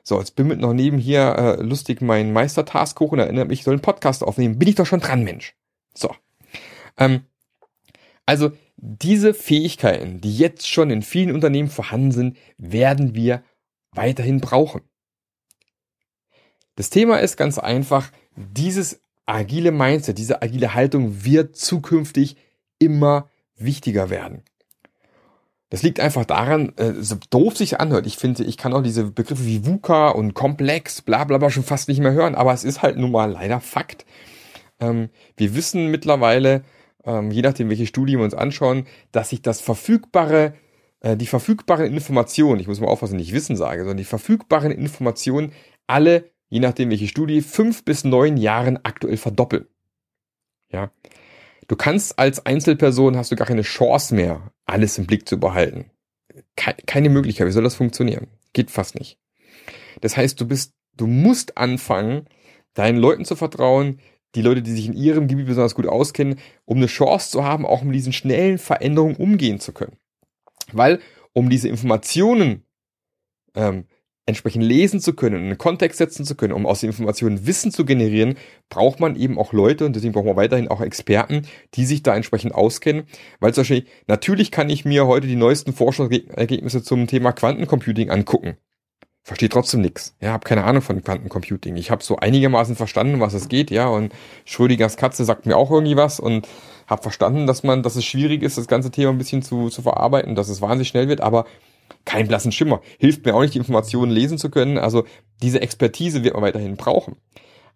So, 0.03 0.20
jetzt 0.20 0.36
bimmelt 0.36 0.60
noch 0.60 0.74
neben 0.74 0.98
hier 0.98 1.36
äh, 1.38 1.62
lustig 1.63 2.01
mein 2.01 2.34
Meister-Task 2.34 3.00
hoch 3.00 3.13
und 3.13 3.20
erinnert 3.20 3.48
mich, 3.48 3.60
ich 3.60 3.65
soll 3.65 3.75
einen 3.75 3.82
Podcast 3.82 4.22
aufnehmen. 4.22 4.60
Bin 4.60 4.67
ich 4.67 4.75
doch 4.75 4.86
schon 4.86 5.00
dran, 5.00 5.24
Mensch. 5.24 5.55
So. 5.93 6.13
Ähm, 6.98 7.22
also 8.25 8.51
diese 8.77 9.34
Fähigkeiten, 9.34 10.20
die 10.20 10.38
jetzt 10.38 10.67
schon 10.67 10.89
in 10.89 11.01
vielen 11.03 11.34
Unternehmen 11.34 11.70
vorhanden 11.70 12.12
sind, 12.12 12.38
werden 12.58 13.15
wir 13.15 13.43
weiterhin 13.91 14.41
brauchen. 14.41 14.82
Das 16.75 16.89
Thema 16.89 17.17
ist 17.20 17.38
ganz 17.38 17.58
einfach, 17.58 18.12
dieses 18.36 19.02
agile 19.25 19.72
Mindset, 19.72 20.18
diese 20.18 20.42
agile 20.42 20.74
Haltung 20.74 21.24
wird 21.24 21.56
zukünftig 21.56 22.38
immer 22.80 23.30
wichtiger 23.56 24.10
werden. 24.10 24.44
Das 25.70 25.82
liegt 25.82 26.00
einfach 26.00 26.25
daran, 26.25 26.74
äh, 26.78 26.94
so 27.00 27.16
doof 27.32 27.58
sich 27.58 27.80
anhört. 27.80 28.06
Ich 28.06 28.18
finde, 28.18 28.44
ich 28.44 28.58
kann 28.58 28.74
auch 28.74 28.84
diese 28.84 29.06
Begriffe 29.06 29.46
wie 29.46 29.66
VUCA 29.66 30.10
und 30.10 30.36
komplex, 30.36 31.02
bla 31.02 31.24
bla 31.24 31.40
bla 31.40 31.50
schon 31.50 31.63
fast 31.63 31.88
nicht 31.88 32.00
mehr 32.00 32.13
hören, 32.13 32.36
aber 32.36 32.54
es 32.54 32.63
ist 32.63 32.84
halt 32.84 32.98
nun 32.98 33.12
mal 33.12 33.32
leider 33.32 33.60
Fakt. 33.60 34.06
Ähm, 34.80 35.10
wir 35.36 35.56
wissen 35.56 35.88
mittlerweile, 35.88 36.63
ähm, 37.06 37.32
je 37.32 37.42
nachdem, 37.42 37.70
welche 37.70 37.88
Studien 37.88 38.20
wir 38.20 38.25
uns 38.25 38.36
anschauen, 38.36 38.86
dass 39.12 39.30
sich 39.30 39.42
das 39.42 39.62
verfügbare, 39.62 40.54
äh, 41.00 41.18
die 41.18 41.25
verfügbaren 41.25 41.88
Informationen, 41.88 42.60
ich 42.60 42.68
muss 42.68 42.80
mal 42.80 42.88
aufpassen, 42.88 43.18
nicht 43.18 43.34
Wissen 43.34 43.56
sage, 43.56 43.82
sondern 43.82 43.98
die 43.98 44.04
verfügbaren 44.04 44.72
Informationen 44.72 45.54
alle 45.88 46.30
je 46.53 46.60
nachdem 46.60 46.91
welche 46.91 47.07
Studie, 47.07 47.41
fünf 47.41 47.83
bis 47.83 48.03
neun 48.03 48.38
Jahren 48.38 48.77
aktuell 48.83 49.17
verdoppeln. 49.17 49.65
Ja. 50.72 50.91
Du 51.67 51.75
kannst 51.75 52.19
als 52.19 52.45
Einzelperson 52.45 53.17
hast 53.17 53.31
du 53.31 53.36
gar 53.36 53.48
keine 53.48 53.63
Chance 53.63 54.13
mehr, 54.13 54.53
alles 54.65 55.00
im 55.00 55.07
Blick 55.07 55.27
zu 55.27 55.39
behalten. 55.39 55.89
Keine 56.55 57.10
Möglichkeit. 57.10 57.48
Wie 57.48 57.51
soll 57.51 57.63
das 57.63 57.74
funktionieren? 57.74 58.27
Geht 58.53 58.69
fast 58.69 58.93
nicht. 58.93 59.17
Das 60.01 60.15
heißt, 60.15 60.39
du 60.39 60.48
bist, 60.48 60.75
du 60.95 61.07
musst 61.07 61.57
anfangen, 61.57 62.27
deinen 62.75 63.00
Leuten 63.00 63.25
zu 63.25 63.36
vertrauen, 63.36 64.00
die 64.36 64.43
Leute, 64.43 64.62
die 64.62 64.74
sich 64.74 64.86
in 64.86 64.93
ihrem 64.93 65.27
Gebiet 65.27 65.48
besonders 65.48 65.74
gut 65.74 65.88
auskennen, 65.88 66.39
um 66.65 66.77
eine 66.77 66.86
Chance 66.86 67.31
zu 67.31 67.43
haben, 67.43 67.65
auch 67.65 67.81
mit 67.81 67.95
diesen 67.95 68.13
schnellen 68.13 68.60
Veränderungen 68.60 69.15
umgehen 69.15 69.60
zu 69.60 69.74
können. 69.74 69.98
Weil, 70.72 71.00
um 71.33 71.50
diese 71.50 71.67
Informationen 71.67 72.63
ähm, 73.55 73.86
entsprechend 74.25 74.63
lesen 74.63 75.00
zu 75.01 75.13
können 75.13 75.36
und 75.36 75.44
einen 75.44 75.58
Kontext 75.58 75.98
setzen 75.98 76.25
zu 76.25 76.36
können, 76.36 76.53
um 76.53 76.65
aus 76.65 76.80
den 76.80 76.89
Informationen 76.89 77.46
Wissen 77.46 77.72
zu 77.72 77.84
generieren, 77.84 78.36
braucht 78.70 79.00
man 79.00 79.15
eben 79.15 79.38
auch 79.38 79.51
Leute 79.51 79.86
und 79.86 79.96
deswegen 79.96 80.13
brauchen 80.13 80.27
wir 80.27 80.36
weiterhin 80.36 80.70
auch 80.70 80.82
Experten, 80.82 81.46
die 81.74 81.86
sich 81.86 82.03
da 82.03 82.15
entsprechend 82.15 82.56
auskennen, 82.56 83.03
weil 83.39 83.53
zum 83.53 83.62
Beispiel, 83.62 83.86
natürlich 84.08 84.51
kann 84.51 84.70
ich 84.70 84.86
mir 84.86 85.08
heute 85.08 85.27
die 85.27 85.36
neuesten 85.36 85.74
Forschungsergebnisse 85.74 86.84
zum 86.84 87.08
Thema 87.08 87.34
Quantencomputing 87.34 88.10
angucken. 88.10 88.58
Verstehe 89.25 89.48
trotzdem 89.48 89.80
nichts. 89.80 90.15
Ja, 90.22 90.34
habe 90.34 90.44
keine 90.44 90.65
Ahnung 90.65 90.82
von 90.82 91.01
Quantencomputing. 91.01 91.77
Ich 91.77 91.92
habe 91.92 92.03
so 92.03 92.18
einigermaßen 92.18 92.75
verstanden, 92.75 93.22
was 93.22 93.34
es 93.34 93.48
geht, 93.48 93.72
ja, 93.72 93.88
und 93.88 94.13
Schrödingers 94.44 94.98
Katze 94.98 95.24
sagt 95.24 95.46
mir 95.46 95.56
auch 95.56 95.72
irgendwie 95.72 95.96
was 95.96 96.20
und 96.20 96.48
habe 96.88 97.01
verstanden, 97.01 97.48
dass 97.48 97.63
man, 97.63 97.84
dass 97.84 97.96
es 97.96 98.03
schwierig 98.03 98.44
ist, 98.44 98.58
das 98.58 98.68
ganze 98.68 98.92
Thema 98.92 99.12
ein 99.12 99.18
bisschen 99.18 99.42
zu, 99.42 99.70
zu 99.70 99.82
verarbeiten, 99.82 100.36
dass 100.36 100.50
es 100.50 100.62
wahnsinnig 100.62 100.89
schnell 100.89 101.08
wird, 101.08 101.22
aber 101.22 101.46
kein 102.06 102.28
blassen 102.28 102.52
Schimmer. 102.52 102.82
Hilft 103.00 103.26
mir 103.26 103.36
auch 103.36 103.42
nicht, 103.42 103.54
die 103.54 103.60
Informationen 103.60 104.12
lesen 104.12 104.38
zu 104.38 104.50
können. 104.50 104.78
Also 104.78 105.06
diese 105.42 105.62
Expertise 105.62 106.24
wird 106.24 106.34
man 106.34 106.44
weiterhin 106.44 106.78
brauchen. 106.78 107.16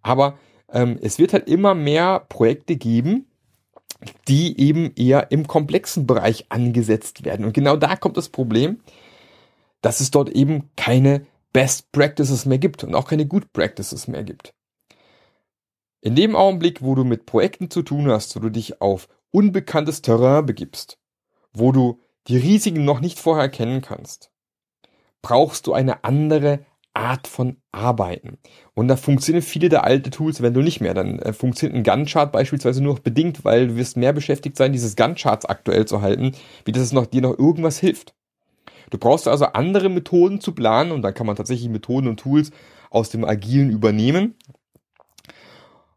Aber 0.01 0.37
ähm, 0.71 0.97
es 1.01 1.19
wird 1.19 1.33
halt 1.33 1.47
immer 1.47 1.73
mehr 1.73 2.25
Projekte 2.29 2.75
geben, 2.75 3.27
die 4.27 4.59
eben 4.59 4.93
eher 4.95 5.31
im 5.31 5.47
komplexen 5.47 6.05
Bereich 6.05 6.45
angesetzt 6.49 7.25
werden. 7.25 7.45
Und 7.45 7.53
genau 7.53 7.77
da 7.77 7.95
kommt 7.95 8.17
das 8.17 8.29
Problem, 8.29 8.81
dass 9.81 9.99
es 10.01 10.11
dort 10.11 10.29
eben 10.29 10.69
keine 10.75 11.25
Best 11.53 11.91
Practices 11.91 12.45
mehr 12.45 12.59
gibt 12.59 12.83
und 12.83 12.93
auch 12.93 13.07
keine 13.07 13.25
Good 13.25 13.53
Practices 13.53 14.07
mehr 14.07 14.23
gibt. 14.23 14.53
In 16.01 16.15
dem 16.15 16.35
Augenblick, 16.35 16.81
wo 16.81 16.93
du 16.93 17.03
mit 17.03 17.25
Projekten 17.25 17.71
zu 17.71 17.81
tun 17.81 18.09
hast, 18.09 18.35
wo 18.35 18.39
du 18.39 18.49
dich 18.49 18.81
auf 18.81 19.07
unbekanntes 19.31 20.01
Terrain 20.01 20.45
begibst, 20.45 20.99
wo 21.53 21.71
du 21.71 21.99
die 22.27 22.37
Risiken 22.37 22.85
noch 22.85 22.99
nicht 22.99 23.19
vorher 23.19 23.49
kennen 23.49 23.81
kannst, 23.81 24.31
brauchst 25.21 25.67
du 25.67 25.73
eine 25.73 26.03
andere 26.03 26.59
Art 26.93 27.27
von 27.27 27.57
Arbeiten. 27.71 28.39
Und 28.73 28.87
da 28.87 28.95
funktionieren 28.95 29.43
viele 29.43 29.69
der 29.69 29.83
alten 29.83 30.09
Tools, 30.09 30.41
wenn 30.41 30.55
du 30.55 30.61
nicht 30.61 30.81
mehr. 30.81 30.95
Dann 30.95 31.19
äh, 31.19 31.31
funktioniert 31.31 31.77
ein 31.77 31.83
Gantt-Chart 31.83 32.31
beispielsweise 32.31 32.81
nur 32.81 32.95
noch 32.95 33.01
bedingt, 33.01 33.45
weil 33.45 33.67
du 33.67 33.75
wirst 33.75 33.97
mehr 33.97 34.13
beschäftigt 34.13 34.57
sein, 34.57 34.71
dieses 34.71 34.95
Gantt-Charts 34.95 35.45
aktuell 35.45 35.85
zu 35.85 36.01
halten, 36.01 36.31
wie 36.65 36.71
das 36.71 36.83
es 36.83 36.93
noch, 36.93 37.05
dir 37.05 37.21
noch 37.21 37.37
irgendwas 37.37 37.77
hilft. 37.77 38.15
Du 38.89 38.97
brauchst 38.97 39.27
also 39.27 39.45
andere 39.45 39.89
Methoden 39.89 40.41
zu 40.41 40.53
planen 40.53 40.91
und 40.91 41.03
dann 41.03 41.13
kann 41.13 41.27
man 41.27 41.35
tatsächlich 41.35 41.69
Methoden 41.69 42.07
und 42.07 42.19
Tools 42.19 42.51
aus 42.89 43.09
dem 43.09 43.25
Agilen 43.25 43.69
übernehmen, 43.69 44.35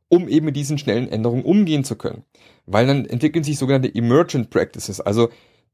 um 0.09 0.29
eben 0.29 0.47
mit 0.47 0.57
diesen 0.57 0.77
schnellen 0.77 1.09
Änderungen 1.09 1.45
umgehen 1.45 1.85
zu 1.85 1.97
können. 1.97 2.25
Weil 2.67 2.87
dann 2.87 3.07
entwickeln 3.07 3.45
sich 3.45 3.59
sogenannte 3.59 3.95
Emergent 3.95 4.51
Practices, 4.51 5.01
also 5.01 5.31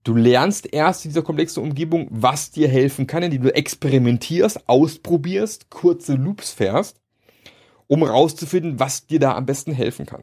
Du 0.07 0.15
lernst 0.15 0.73
erst 0.73 1.05
in 1.05 1.11
dieser 1.11 1.25
komplexen 1.25 1.65
Umgebung, 1.65 2.07
was 2.13 2.53
dir 2.53 2.69
helfen 2.69 3.09
kann, 3.09 3.25
indem 3.25 3.43
du 3.43 3.53
experimentierst, 3.53 4.69
ausprobierst, 4.69 5.69
kurze 5.69 6.15
Loops 6.15 6.53
fährst, 6.53 7.01
um 7.89 8.05
rauszufinden, 8.05 8.79
was 8.79 9.09
dir 9.09 9.19
da 9.19 9.35
am 9.35 9.47
besten 9.47 9.73
helfen 9.73 10.07
kann. 10.07 10.23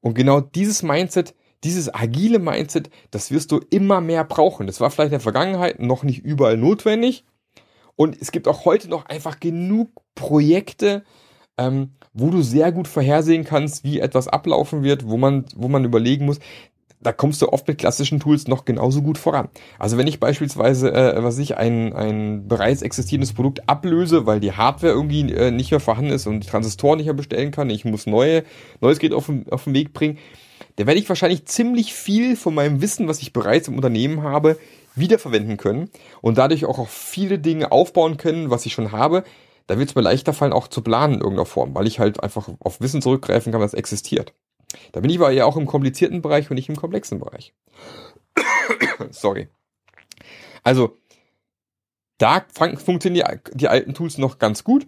Und 0.00 0.14
genau 0.14 0.40
dieses 0.40 0.82
Mindset, 0.82 1.36
dieses 1.62 1.94
agile 1.94 2.40
Mindset, 2.40 2.90
das 3.12 3.30
wirst 3.30 3.52
du 3.52 3.60
immer 3.70 4.00
mehr 4.00 4.24
brauchen. 4.24 4.66
Das 4.66 4.80
war 4.80 4.90
vielleicht 4.90 5.10
in 5.10 5.18
der 5.18 5.20
Vergangenheit 5.20 5.78
noch 5.78 6.02
nicht 6.02 6.24
überall 6.24 6.56
notwendig. 6.56 7.24
Und 7.94 8.20
es 8.20 8.32
gibt 8.32 8.48
auch 8.48 8.64
heute 8.64 8.88
noch 8.88 9.06
einfach 9.06 9.38
genug 9.38 9.90
Projekte, 10.16 11.04
ähm, 11.56 11.92
wo 12.12 12.30
du 12.30 12.42
sehr 12.42 12.72
gut 12.72 12.88
vorhersehen 12.88 13.44
kannst, 13.44 13.84
wie 13.84 14.00
etwas 14.00 14.26
ablaufen 14.26 14.82
wird, 14.82 15.06
wo 15.06 15.16
man, 15.16 15.44
wo 15.54 15.68
man 15.68 15.84
überlegen 15.84 16.24
muss, 16.24 16.40
da 17.04 17.12
kommst 17.12 17.40
du 17.42 17.52
oft 17.52 17.68
mit 17.68 17.78
klassischen 17.78 18.18
Tools 18.18 18.48
noch 18.48 18.64
genauso 18.64 19.02
gut 19.02 19.18
voran. 19.18 19.48
Also 19.78 19.98
wenn 19.98 20.06
ich 20.06 20.18
beispielsweise, 20.18 20.92
äh, 20.92 21.22
was 21.22 21.38
ich, 21.38 21.56
ein, 21.56 21.92
ein 21.92 22.48
bereits 22.48 22.82
existierendes 22.82 23.34
Produkt 23.34 23.68
ablöse, 23.68 24.26
weil 24.26 24.40
die 24.40 24.52
Hardware 24.52 24.92
irgendwie 24.92 25.30
äh, 25.32 25.50
nicht 25.50 25.70
mehr 25.70 25.80
vorhanden 25.80 26.10
ist 26.10 26.26
und 26.26 26.40
die 26.40 26.48
Transistoren 26.48 26.96
nicht 26.96 27.06
mehr 27.06 27.14
bestellen 27.14 27.50
kann, 27.50 27.70
ich 27.70 27.84
muss 27.84 28.06
neue, 28.06 28.42
neues 28.80 28.98
Gerät 28.98 29.14
auf 29.14 29.26
den, 29.26 29.46
auf 29.52 29.64
den 29.64 29.74
Weg 29.74 29.92
bringen, 29.92 30.18
da 30.76 30.86
werde 30.86 30.98
ich 30.98 31.08
wahrscheinlich 31.08 31.44
ziemlich 31.44 31.92
viel 31.92 32.36
von 32.36 32.54
meinem 32.54 32.80
Wissen, 32.80 33.06
was 33.06 33.20
ich 33.20 33.32
bereits 33.32 33.68
im 33.68 33.76
Unternehmen 33.76 34.22
habe, 34.22 34.58
wiederverwenden 34.96 35.56
können 35.56 35.90
und 36.20 36.38
dadurch 36.38 36.64
auch 36.64 36.78
auf 36.78 36.90
viele 36.90 37.38
Dinge 37.38 37.70
aufbauen 37.70 38.16
können, 38.16 38.50
was 38.50 38.66
ich 38.66 38.72
schon 38.72 38.92
habe. 38.92 39.24
Da 39.66 39.78
wird 39.78 39.90
es 39.90 39.94
mir 39.94 40.02
leichter 40.02 40.32
fallen, 40.32 40.52
auch 40.52 40.68
zu 40.68 40.82
planen 40.82 41.14
in 41.14 41.20
irgendeiner 41.20 41.46
Form, 41.46 41.74
weil 41.74 41.86
ich 41.86 41.98
halt 41.98 42.22
einfach 42.22 42.48
auf 42.60 42.80
Wissen 42.80 43.02
zurückgreifen 43.02 43.52
kann, 43.52 43.60
was 43.60 43.74
existiert. 43.74 44.34
Da 44.92 45.00
bin 45.00 45.10
ich 45.10 45.18
aber 45.18 45.30
ja 45.30 45.44
auch 45.44 45.56
im 45.56 45.66
komplizierten 45.66 46.22
Bereich 46.22 46.50
und 46.50 46.56
nicht 46.56 46.68
im 46.68 46.76
komplexen 46.76 47.18
Bereich. 47.18 47.54
Sorry. 49.10 49.48
Also, 50.62 50.96
da 52.18 52.44
funktionieren 52.50 53.40
die, 53.46 53.58
die 53.58 53.68
alten 53.68 53.94
Tools 53.94 54.18
noch 54.18 54.38
ganz 54.38 54.64
gut, 54.64 54.86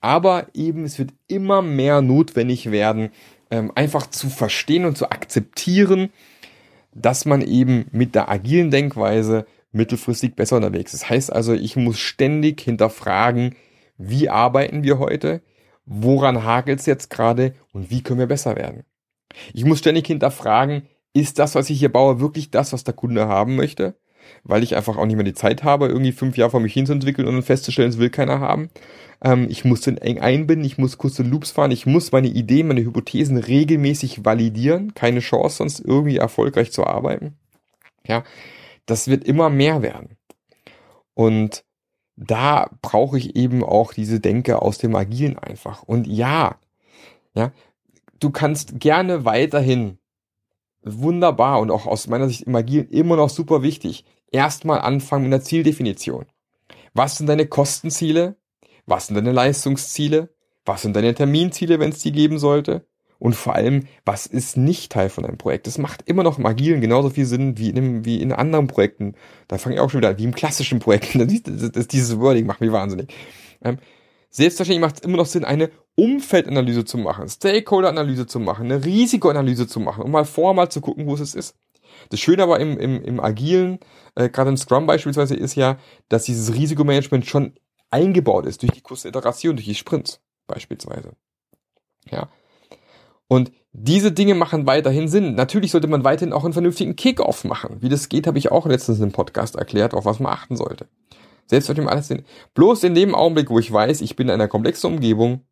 aber 0.00 0.46
eben 0.54 0.84
es 0.84 0.98
wird 0.98 1.10
immer 1.26 1.62
mehr 1.62 2.02
notwendig 2.02 2.70
werden, 2.70 3.10
ähm, 3.50 3.72
einfach 3.74 4.06
zu 4.06 4.30
verstehen 4.30 4.84
und 4.84 4.96
zu 4.96 5.10
akzeptieren, 5.10 6.10
dass 6.94 7.24
man 7.24 7.42
eben 7.42 7.86
mit 7.90 8.14
der 8.14 8.30
agilen 8.30 8.70
Denkweise 8.70 9.46
mittelfristig 9.72 10.34
besser 10.36 10.56
unterwegs 10.56 10.94
ist. 10.94 11.02
Das 11.02 11.10
heißt 11.10 11.32
also, 11.32 11.52
ich 11.54 11.76
muss 11.76 11.98
ständig 11.98 12.60
hinterfragen, 12.60 13.56
wie 13.96 14.28
arbeiten 14.28 14.82
wir 14.82 14.98
heute, 14.98 15.42
woran 15.84 16.44
hakelt 16.44 16.80
es 16.80 16.86
jetzt 16.86 17.10
gerade 17.10 17.54
und 17.72 17.90
wie 17.90 18.02
können 18.02 18.18
wir 18.18 18.26
besser 18.26 18.56
werden. 18.56 18.84
Ich 19.52 19.64
muss 19.64 19.78
ständig 19.78 20.06
hinterfragen, 20.06 20.88
ist 21.14 21.38
das, 21.38 21.54
was 21.54 21.70
ich 21.70 21.78
hier 21.78 21.92
baue, 21.92 22.20
wirklich 22.20 22.50
das, 22.50 22.72
was 22.72 22.84
der 22.84 22.94
Kunde 22.94 23.28
haben 23.28 23.56
möchte? 23.56 23.96
Weil 24.44 24.62
ich 24.62 24.76
einfach 24.76 24.96
auch 24.96 25.06
nicht 25.06 25.16
mehr 25.16 25.24
die 25.24 25.34
Zeit 25.34 25.62
habe, 25.62 25.88
irgendwie 25.88 26.12
fünf 26.12 26.36
Jahre 26.36 26.52
vor 26.52 26.60
mich 26.60 26.72
hin 26.72 26.86
zu 26.86 26.92
entwickeln 26.92 27.28
und 27.28 27.34
dann 27.34 27.42
festzustellen, 27.42 27.90
es 27.90 27.98
will 27.98 28.10
keiner 28.10 28.40
haben. 28.40 28.70
Ähm, 29.22 29.46
ich 29.50 29.64
muss 29.64 29.82
den 29.82 29.98
eng 29.98 30.20
einbinden, 30.20 30.64
ich 30.64 30.78
muss 30.78 30.98
kurze 30.98 31.22
Loops 31.22 31.50
fahren, 31.50 31.70
ich 31.70 31.86
muss 31.86 32.12
meine 32.12 32.28
Ideen, 32.28 32.68
meine 32.68 32.82
Hypothesen 32.82 33.36
regelmäßig 33.36 34.24
validieren. 34.24 34.94
Keine 34.94 35.20
Chance, 35.20 35.56
sonst 35.56 35.80
irgendwie 35.80 36.16
erfolgreich 36.16 36.72
zu 36.72 36.86
arbeiten. 36.86 37.36
Ja, 38.06 38.24
das 38.86 39.08
wird 39.08 39.24
immer 39.24 39.50
mehr 39.50 39.82
werden. 39.82 40.16
Und 41.14 41.64
da 42.16 42.70
brauche 42.82 43.18
ich 43.18 43.36
eben 43.36 43.64
auch 43.64 43.92
diese 43.92 44.20
Denke 44.20 44.62
aus 44.62 44.78
dem 44.78 44.94
Agilen 44.94 45.38
einfach. 45.38 45.82
Und 45.82 46.06
ja, 46.06 46.56
ja, 47.34 47.52
du 48.22 48.30
kannst 48.30 48.78
gerne 48.78 49.24
weiterhin 49.24 49.98
wunderbar 50.82 51.60
und 51.60 51.70
auch 51.70 51.86
aus 51.86 52.06
meiner 52.06 52.28
Sicht 52.28 52.42
im 52.42 52.54
Agilen 52.54 52.88
immer 52.88 53.16
noch 53.16 53.28
super 53.28 53.62
wichtig, 53.62 54.04
erstmal 54.30 54.80
anfangen 54.80 55.24
mit 55.24 55.34
einer 55.34 55.42
Zieldefinition. 55.42 56.26
Was 56.94 57.18
sind 57.18 57.26
deine 57.26 57.46
Kostenziele? 57.46 58.36
Was 58.86 59.06
sind 59.06 59.16
deine 59.16 59.32
Leistungsziele? 59.32 60.34
Was 60.64 60.82
sind 60.82 60.94
deine 60.94 61.14
Terminziele, 61.14 61.80
wenn 61.80 61.90
es 61.90 61.98
die 62.00 62.12
geben 62.12 62.38
sollte? 62.38 62.86
Und 63.18 63.36
vor 63.36 63.54
allem, 63.54 63.86
was 64.04 64.26
ist 64.26 64.56
nicht 64.56 64.90
Teil 64.90 65.08
von 65.08 65.24
einem 65.24 65.38
Projekt? 65.38 65.68
Das 65.68 65.78
macht 65.78 66.02
immer 66.06 66.24
noch 66.24 66.38
im 66.38 66.46
Agilen 66.46 66.80
genauso 66.80 67.10
viel 67.10 67.24
Sinn 67.24 67.56
wie 67.56 67.70
in, 67.70 67.78
einem, 67.78 68.04
wie 68.04 68.20
in 68.20 68.32
anderen 68.32 68.66
Projekten. 68.66 69.14
Da 69.46 69.58
fange 69.58 69.76
ich 69.76 69.80
auch 69.80 69.90
schon 69.90 70.00
wieder 70.00 70.08
an, 70.08 70.18
wie 70.18 70.24
im 70.24 70.34
klassischen 70.34 70.80
Projekt. 70.80 71.14
Dieses 71.92 72.18
Wording 72.18 72.46
macht 72.46 72.60
mich 72.60 72.72
wahnsinnig. 72.72 73.14
Ähm, 73.62 73.78
Selbstverständlich 74.34 74.80
macht 74.80 74.96
es 74.96 75.02
immer 75.02 75.18
noch 75.18 75.26
Sinn, 75.26 75.44
eine 75.44 75.70
Umfeldanalyse 75.94 76.84
zu 76.84 76.98
machen, 76.98 77.28
Stakeholder-Analyse 77.28 78.26
zu 78.26 78.40
machen, 78.40 78.64
eine 78.64 78.84
Risikoanalyse 78.84 79.66
zu 79.66 79.80
machen, 79.80 80.02
um 80.02 80.10
mal 80.10 80.24
vorher 80.24 80.54
mal 80.54 80.70
zu 80.70 80.80
gucken, 80.80 81.06
wo 81.06 81.14
es 81.14 81.34
ist. 81.34 81.56
Das 82.08 82.20
Schöne 82.20 82.42
aber 82.42 82.60
im, 82.60 82.78
im, 82.78 83.02
im 83.02 83.20
Agilen, 83.20 83.78
äh, 84.14 84.28
gerade 84.28 84.50
im 84.50 84.56
Scrum 84.56 84.86
beispielsweise, 84.86 85.34
ist 85.34 85.54
ja, 85.54 85.78
dass 86.08 86.24
dieses 86.24 86.54
Risikomanagement 86.54 87.26
schon 87.26 87.54
eingebaut 87.90 88.46
ist 88.46 88.62
durch 88.62 88.72
die 88.72 88.80
kurze 88.80 89.08
Iteration, 89.08 89.56
durch 89.56 89.66
die 89.66 89.74
Sprints 89.74 90.20
beispielsweise. 90.46 91.12
Ja. 92.10 92.28
Und 93.28 93.52
diese 93.72 94.12
Dinge 94.12 94.34
machen 94.34 94.66
weiterhin 94.66 95.08
Sinn. 95.08 95.34
Natürlich 95.34 95.70
sollte 95.70 95.88
man 95.88 96.04
weiterhin 96.04 96.32
auch 96.32 96.44
einen 96.44 96.52
vernünftigen 96.52 96.96
Kickoff 96.96 97.44
machen. 97.44 97.78
Wie 97.80 97.88
das 97.88 98.08
geht, 98.08 98.26
habe 98.26 98.38
ich 98.38 98.50
auch 98.50 98.66
letztens 98.66 99.00
im 99.00 99.12
Podcast 99.12 99.56
erklärt, 99.56 99.94
auf 99.94 100.04
was 100.04 100.20
man 100.20 100.32
achten 100.32 100.56
sollte. 100.56 100.88
Selbst 101.46 101.68
wenn 101.68 101.82
ich 101.82 101.88
alles 101.88 102.08
sehen. 102.08 102.24
Bloß 102.54 102.84
in 102.84 102.94
dem 102.94 103.14
Augenblick, 103.14 103.50
wo 103.50 103.58
ich 103.58 103.72
weiß, 103.72 104.00
ich 104.00 104.16
bin 104.16 104.28
in 104.28 104.34
einer 104.34 104.48
komplexen 104.48 104.92
Umgebung, 104.92 105.46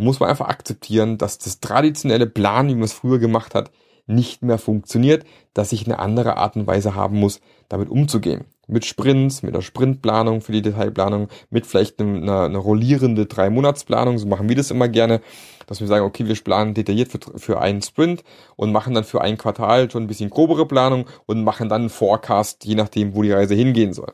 muss 0.00 0.20
man 0.20 0.30
einfach 0.30 0.48
akzeptieren, 0.48 1.18
dass 1.18 1.38
das 1.38 1.60
traditionelle 1.60 2.26
Plan, 2.26 2.68
wie 2.68 2.74
man 2.74 2.84
es 2.84 2.92
früher 2.92 3.18
gemacht 3.18 3.54
hat, 3.54 3.70
nicht 4.06 4.42
mehr 4.42 4.58
funktioniert, 4.58 5.24
dass 5.54 5.72
ich 5.72 5.86
eine 5.86 5.98
andere 5.98 6.36
Art 6.36 6.56
und 6.56 6.66
Weise 6.66 6.94
haben 6.94 7.18
muss, 7.18 7.40
damit 7.68 7.88
umzugehen. 7.88 8.44
Mit 8.66 8.84
Sprints, 8.84 9.42
mit 9.42 9.54
der 9.54 9.62
Sprintplanung 9.62 10.40
für 10.40 10.52
die 10.52 10.62
Detailplanung, 10.62 11.28
mit 11.50 11.66
vielleicht 11.66 12.00
einer, 12.00 12.42
einer 12.42 12.58
rollierende 12.58 13.26
Drei-Monatsplanung, 13.26 14.18
so 14.18 14.26
machen 14.26 14.48
wir 14.48 14.56
das 14.56 14.70
immer 14.70 14.88
gerne, 14.88 15.20
dass 15.66 15.80
wir 15.80 15.86
sagen, 15.86 16.04
okay, 16.04 16.26
wir 16.26 16.34
planen 16.34 16.74
detailliert 16.74 17.10
für, 17.10 17.18
für 17.38 17.60
einen 17.60 17.82
Sprint 17.82 18.24
und 18.56 18.72
machen 18.72 18.94
dann 18.94 19.04
für 19.04 19.20
ein 19.20 19.38
Quartal 19.38 19.90
schon 19.90 20.04
ein 20.04 20.08
bisschen 20.08 20.30
grobere 20.30 20.66
Planung 20.66 21.06
und 21.26 21.44
machen 21.44 21.68
dann 21.68 21.82
einen 21.82 21.90
Forecast, 21.90 22.64
je 22.64 22.74
nachdem, 22.74 23.14
wo 23.14 23.22
die 23.22 23.32
Reise 23.32 23.54
hingehen 23.54 23.92
soll. 23.92 24.12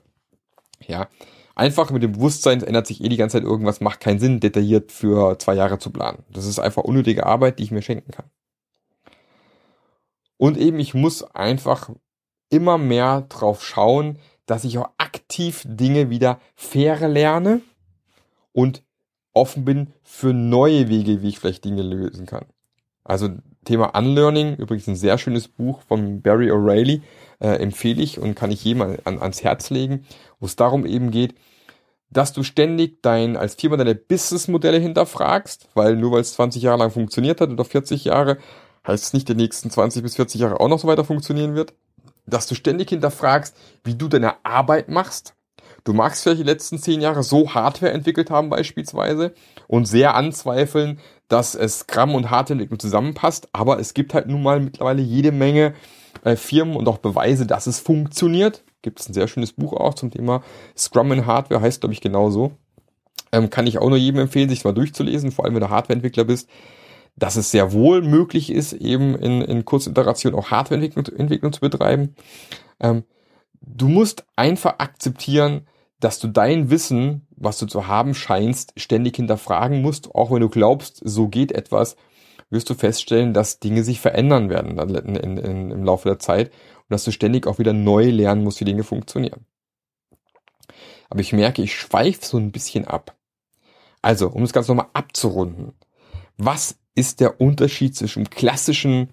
Ja, 0.86 1.08
einfach 1.56 1.90
mit 1.90 2.02
dem 2.02 2.12
Bewusstsein, 2.12 2.58
es 2.58 2.64
ändert 2.64 2.86
sich 2.86 3.02
eh 3.02 3.08
die 3.08 3.16
ganze 3.16 3.38
Zeit 3.38 3.44
irgendwas, 3.44 3.80
macht 3.80 3.98
keinen 3.98 4.20
Sinn, 4.20 4.38
detailliert 4.38 4.92
für 4.92 5.38
zwei 5.38 5.54
Jahre 5.54 5.78
zu 5.78 5.90
planen. 5.90 6.22
Das 6.30 6.46
ist 6.46 6.60
einfach 6.60 6.84
unnötige 6.84 7.26
Arbeit, 7.26 7.58
die 7.58 7.64
ich 7.64 7.72
mir 7.72 7.82
schenken 7.82 8.12
kann. 8.12 8.26
Und 10.36 10.58
eben, 10.58 10.78
ich 10.78 10.94
muss 10.94 11.24
einfach 11.24 11.90
immer 12.50 12.78
mehr 12.78 13.22
drauf 13.22 13.64
schauen, 13.64 14.18
dass 14.44 14.64
ich 14.64 14.78
auch 14.78 14.90
aktiv 14.98 15.64
Dinge 15.66 16.10
wieder 16.10 16.38
faire 16.54 17.08
lerne 17.08 17.62
und 18.52 18.84
offen 19.32 19.64
bin 19.64 19.92
für 20.02 20.32
neue 20.32 20.88
Wege, 20.88 21.22
wie 21.22 21.28
ich 21.28 21.38
vielleicht 21.38 21.64
Dinge 21.64 21.82
lösen 21.82 22.26
kann. 22.26 22.46
Also 23.02 23.30
Thema 23.66 23.96
Unlearning, 23.98 24.56
übrigens 24.56 24.86
ein 24.86 24.96
sehr 24.96 25.18
schönes 25.18 25.48
Buch 25.48 25.82
von 25.86 26.22
Barry 26.22 26.50
O'Reilly, 26.50 27.02
äh, 27.40 27.48
empfehle 27.48 28.02
ich 28.02 28.18
und 28.18 28.34
kann 28.34 28.50
ich 28.50 28.64
jedem 28.64 28.82
an, 29.04 29.18
ans 29.20 29.42
Herz 29.42 29.68
legen, 29.68 30.06
wo 30.40 30.46
es 30.46 30.56
darum 30.56 30.86
eben 30.86 31.10
geht, 31.10 31.34
dass 32.10 32.32
du 32.32 32.42
ständig 32.42 33.02
dein, 33.02 33.36
als 33.36 33.56
Firma 33.56 33.76
deine 33.76 33.94
Businessmodelle 33.94 34.78
hinterfragst, 34.78 35.68
weil 35.74 35.96
nur 35.96 36.12
weil 36.12 36.20
es 36.20 36.34
20 36.34 36.62
Jahre 36.62 36.78
lang 36.78 36.90
funktioniert 36.90 37.40
hat 37.40 37.50
oder 37.50 37.64
40 37.64 38.04
Jahre, 38.04 38.38
heißt 38.86 39.04
es 39.04 39.12
nicht, 39.12 39.28
die 39.28 39.34
nächsten 39.34 39.70
20 39.70 40.02
bis 40.02 40.16
40 40.16 40.40
Jahre 40.40 40.60
auch 40.60 40.68
noch 40.68 40.78
so 40.78 40.88
weiter 40.88 41.04
funktionieren 41.04 41.54
wird. 41.54 41.74
Dass 42.26 42.46
du 42.46 42.54
ständig 42.54 42.88
hinterfragst, 42.90 43.56
wie 43.84 43.94
du 43.94 44.08
deine 44.08 44.44
Arbeit 44.44 44.88
machst. 44.88 45.34
Du 45.84 45.92
magst 45.92 46.22
vielleicht 46.22 46.40
die 46.40 46.44
letzten 46.44 46.78
10 46.78 47.00
Jahre 47.00 47.22
so 47.22 47.54
Hardware 47.54 47.92
entwickelt 47.92 48.30
haben 48.30 48.50
beispielsweise 48.50 49.34
und 49.68 49.86
sehr 49.86 50.14
anzweifeln, 50.14 50.98
dass 51.28 51.54
es 51.54 51.80
Scrum 51.80 52.14
und 52.14 52.30
Hardwareentwicklung 52.30 52.78
zusammenpasst, 52.78 53.48
aber 53.52 53.78
es 53.78 53.94
gibt 53.94 54.14
halt 54.14 54.28
nun 54.28 54.42
mal 54.42 54.60
mittlerweile 54.60 55.02
jede 55.02 55.32
Menge 55.32 55.74
äh, 56.24 56.36
Firmen 56.36 56.76
und 56.76 56.88
auch 56.88 56.98
Beweise, 56.98 57.46
dass 57.46 57.66
es 57.66 57.80
funktioniert. 57.80 58.64
Gibt 58.82 59.00
es 59.00 59.08
ein 59.08 59.14
sehr 59.14 59.26
schönes 59.26 59.52
Buch 59.52 59.72
auch 59.72 59.94
zum 59.94 60.10
Thema 60.10 60.42
Scrum 60.76 61.10
in 61.12 61.26
Hardware, 61.26 61.60
heißt 61.60 61.80
glaube 61.80 61.94
ich 61.94 62.00
genauso. 62.00 62.52
Ähm, 63.32 63.50
kann 63.50 63.66
ich 63.66 63.78
auch 63.78 63.88
nur 63.88 63.98
jedem 63.98 64.20
empfehlen, 64.20 64.48
sich 64.48 64.64
mal 64.64 64.72
durchzulesen, 64.72 65.32
vor 65.32 65.44
allem 65.44 65.54
wenn 65.54 65.62
du 65.62 65.70
Hardwareentwickler 65.70 66.24
bist, 66.24 66.48
dass 67.16 67.36
es 67.36 67.50
sehr 67.50 67.72
wohl 67.72 68.02
möglich 68.02 68.52
ist, 68.52 68.72
eben 68.72 69.16
in, 69.16 69.40
in 69.42 69.64
Kurziteration 69.64 70.34
auch 70.34 70.50
Hardwareentwicklung 70.50 71.06
Entwicklung 71.18 71.52
zu 71.52 71.60
betreiben. 71.60 72.14
Ähm, 72.78 73.04
du 73.60 73.88
musst 73.88 74.24
einfach 74.36 74.78
akzeptieren, 74.78 75.66
dass 75.98 76.18
du 76.18 76.28
dein 76.28 76.70
Wissen, 76.70 77.25
was 77.36 77.58
du 77.58 77.66
zu 77.66 77.86
haben 77.86 78.14
scheinst, 78.14 78.72
ständig 78.76 79.16
hinterfragen 79.16 79.82
musst, 79.82 80.14
auch 80.14 80.30
wenn 80.30 80.40
du 80.40 80.48
glaubst, 80.48 81.00
so 81.04 81.28
geht 81.28 81.52
etwas, 81.52 81.96
wirst 82.50 82.70
du 82.70 82.74
feststellen, 82.74 83.34
dass 83.34 83.60
Dinge 83.60 83.82
sich 83.82 84.00
verändern 84.00 84.50
werden 84.50 84.78
in, 84.78 85.16
in, 85.16 85.36
in, 85.36 85.70
im 85.70 85.84
Laufe 85.84 86.08
der 86.08 86.18
Zeit 86.18 86.48
und 86.48 86.90
dass 86.90 87.04
du 87.04 87.10
ständig 87.10 87.46
auch 87.46 87.58
wieder 87.58 87.72
neu 87.72 88.10
lernen 88.10 88.44
musst, 88.44 88.60
wie 88.60 88.64
Dinge 88.64 88.84
funktionieren. 88.84 89.46
Aber 91.10 91.20
ich 91.20 91.32
merke, 91.32 91.62
ich 91.62 91.76
schweife 91.76 92.24
so 92.24 92.38
ein 92.38 92.52
bisschen 92.52 92.84
ab. 92.84 93.16
Also, 94.02 94.28
um 94.28 94.42
das 94.42 94.52
Ganze 94.52 94.72
nochmal 94.72 94.90
abzurunden. 94.92 95.72
Was 96.36 96.78
ist 96.94 97.20
der 97.20 97.40
Unterschied 97.40 97.96
zwischen 97.96 98.30
klassischen 98.30 99.10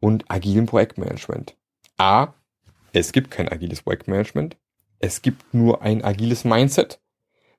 und 0.00 0.30
agilen 0.30 0.66
Projektmanagement? 0.66 1.56
A. 1.98 2.34
Es 2.92 3.12
gibt 3.12 3.30
kein 3.30 3.48
agiles 3.48 3.82
Projektmanagement. 3.82 4.56
Es 4.98 5.22
gibt 5.22 5.52
nur 5.54 5.82
ein 5.82 6.04
agiles 6.04 6.44
Mindset, 6.44 7.00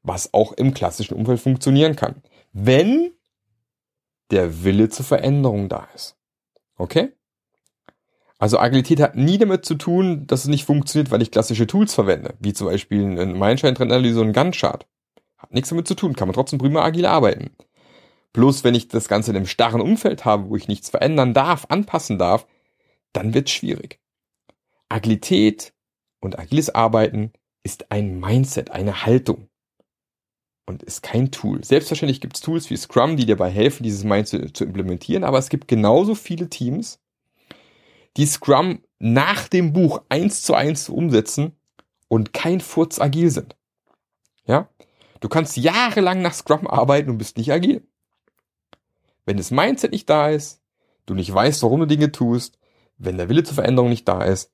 was 0.03 0.33
auch 0.33 0.51
im 0.53 0.73
klassischen 0.73 1.15
Umfeld 1.15 1.39
funktionieren 1.39 1.95
kann. 1.95 2.21
Wenn 2.51 3.11
der 4.31 4.63
Wille 4.63 4.89
zur 4.89 5.05
Veränderung 5.05 5.69
da 5.69 5.87
ist. 5.95 6.17
Okay? 6.77 7.13
Also 8.39 8.59
Agilität 8.59 8.99
hat 8.99 9.15
nie 9.15 9.37
damit 9.37 9.63
zu 9.63 9.75
tun, 9.75 10.27
dass 10.27 10.41
es 10.41 10.49
nicht 10.49 10.65
funktioniert, 10.65 11.11
weil 11.11 11.21
ich 11.21 11.31
klassische 11.31 11.67
Tools 11.67 11.93
verwende, 11.93 12.35
wie 12.39 12.51
zum 12.51 12.67
Beispiel 12.67 13.03
eine 13.03 13.33
Meilenstein-Trendanalyse 13.33 14.19
und 14.19 14.27
ein 14.27 14.33
Gantt-Chart. 14.33 14.85
Hat 15.37 15.53
nichts 15.53 15.69
damit 15.69 15.87
zu 15.87 15.95
tun, 15.95 16.15
kann 16.15 16.27
man 16.27 16.35
trotzdem 16.35 16.59
prima 16.59 16.83
agil 16.83 17.05
arbeiten. 17.05 17.51
Bloß 18.33 18.63
wenn 18.63 18.75
ich 18.75 18.87
das 18.87 19.07
Ganze 19.07 19.31
in 19.31 19.37
einem 19.37 19.45
starren 19.45 19.81
Umfeld 19.81 20.25
habe, 20.25 20.49
wo 20.49 20.55
ich 20.55 20.67
nichts 20.67 20.89
verändern 20.89 21.33
darf, 21.33 21.67
anpassen 21.69 22.17
darf, 22.17 22.47
dann 23.13 23.33
wird 23.33 23.47
es 23.47 23.53
schwierig. 23.53 23.99
Agilität 24.89 25.73
und 26.19 26.39
agiles 26.39 26.73
Arbeiten 26.73 27.31
ist 27.61 27.91
ein 27.91 28.19
Mindset, 28.19 28.71
eine 28.71 29.05
Haltung 29.05 29.47
und 30.65 30.83
ist 30.83 31.03
kein 31.03 31.31
Tool. 31.31 31.63
Selbstverständlich 31.63 32.21
gibt 32.21 32.35
es 32.35 32.41
Tools 32.41 32.69
wie 32.69 32.77
Scrum, 32.77 33.17
die 33.17 33.25
dabei 33.25 33.49
helfen, 33.49 33.83
dieses 33.83 34.03
Mindset 34.03 34.55
zu 34.55 34.63
implementieren, 34.63 35.23
aber 35.23 35.37
es 35.37 35.49
gibt 35.49 35.67
genauso 35.67 36.15
viele 36.15 36.49
Teams, 36.49 36.99
die 38.17 38.25
Scrum 38.25 38.81
nach 38.99 39.47
dem 39.47 39.73
Buch 39.73 40.01
eins 40.09 40.43
zu 40.43 40.53
eins 40.53 40.87
umsetzen 40.89 41.53
und 42.07 42.31
kein 42.33 42.61
Furz 42.61 42.99
agil 42.99 43.29
sind. 43.31 43.55
Ja? 44.45 44.69
Du 45.19 45.29
kannst 45.29 45.57
jahrelang 45.57 46.21
nach 46.21 46.33
Scrum 46.33 46.67
arbeiten 46.67 47.09
und 47.09 47.17
bist 47.17 47.37
nicht 47.37 47.51
agil. 47.51 47.85
Wenn 49.25 49.37
das 49.37 49.51
Mindset 49.51 49.91
nicht 49.91 50.09
da 50.09 50.29
ist, 50.29 50.61
du 51.05 51.13
nicht 51.13 51.33
weißt, 51.33 51.63
warum 51.63 51.81
du 51.81 51.85
Dinge 51.87 52.11
tust, 52.11 52.59
wenn 52.97 53.17
der 53.17 53.29
Wille 53.29 53.43
zur 53.43 53.55
Veränderung 53.55 53.89
nicht 53.89 54.07
da 54.07 54.23
ist, 54.23 54.51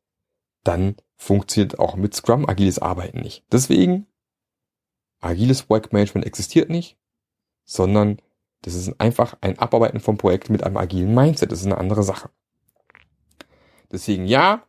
dann 0.63 0.95
funktioniert 1.15 1.79
auch 1.79 1.95
mit 1.95 2.13
Scrum 2.13 2.47
agiles 2.47 2.79
Arbeiten 2.79 3.21
nicht. 3.21 3.43
Deswegen, 3.51 4.07
agiles 5.21 5.63
Projektmanagement 5.63 6.25
existiert 6.25 6.69
nicht, 6.69 6.97
sondern 7.65 8.19
das 8.61 8.75
ist 8.75 8.99
einfach 8.99 9.37
ein 9.41 9.57
Abarbeiten 9.59 9.99
vom 9.99 10.17
Projekt 10.17 10.49
mit 10.49 10.63
einem 10.63 10.77
agilen 10.77 11.13
Mindset. 11.13 11.51
Das 11.51 11.59
ist 11.59 11.65
eine 11.65 11.77
andere 11.77 12.03
Sache. 12.03 12.29
Deswegen 13.91 14.25
ja, 14.25 14.63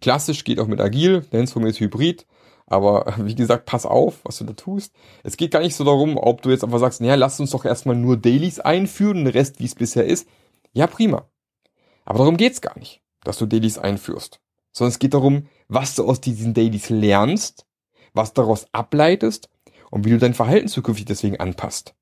klassisch 0.00 0.44
geht 0.44 0.60
auch 0.60 0.66
mit 0.66 0.80
agil, 0.80 1.26
nenn 1.32 1.44
es 1.44 1.52
von 1.52 1.62
mir 1.62 1.68
jetzt 1.68 1.80
Hybrid. 1.80 2.26
Aber 2.66 3.14
wie 3.18 3.34
gesagt, 3.34 3.66
pass 3.66 3.86
auf, 3.86 4.20
was 4.24 4.38
du 4.38 4.44
da 4.44 4.52
tust. 4.52 4.94
Es 5.24 5.36
geht 5.36 5.50
gar 5.50 5.60
nicht 5.60 5.74
so 5.74 5.84
darum, 5.84 6.16
ob 6.16 6.42
du 6.42 6.50
jetzt 6.50 6.64
einfach 6.64 6.78
sagst, 6.78 7.00
naja, 7.00 7.16
lass 7.16 7.40
uns 7.40 7.50
doch 7.50 7.64
erstmal 7.64 7.96
nur 7.96 8.16
Dailies 8.16 8.60
einführen 8.60 9.24
den 9.24 9.26
Rest, 9.26 9.58
wie 9.60 9.66
es 9.66 9.74
bisher 9.74 10.06
ist. 10.06 10.28
Ja, 10.72 10.86
prima. 10.86 11.28
Aber 12.04 12.18
darum 12.18 12.36
geht's 12.36 12.60
gar 12.60 12.78
nicht, 12.78 13.02
dass 13.24 13.38
du 13.38 13.46
Dailies 13.46 13.78
einführst. 13.78 14.40
Sondern 14.72 14.92
es 14.92 14.98
geht 14.98 15.14
darum, 15.14 15.48
was 15.68 15.94
du 15.94 16.06
aus 16.06 16.20
diesen 16.20 16.54
Dailies 16.54 16.88
lernst, 16.88 17.66
was 18.14 18.32
daraus 18.32 18.66
ableitest 18.72 19.48
und 19.92 20.06
wie 20.06 20.10
du 20.10 20.18
dein 20.18 20.32
Verhalten 20.32 20.68
zukünftig 20.68 21.04
deswegen 21.04 21.38
anpasst. 21.38 21.94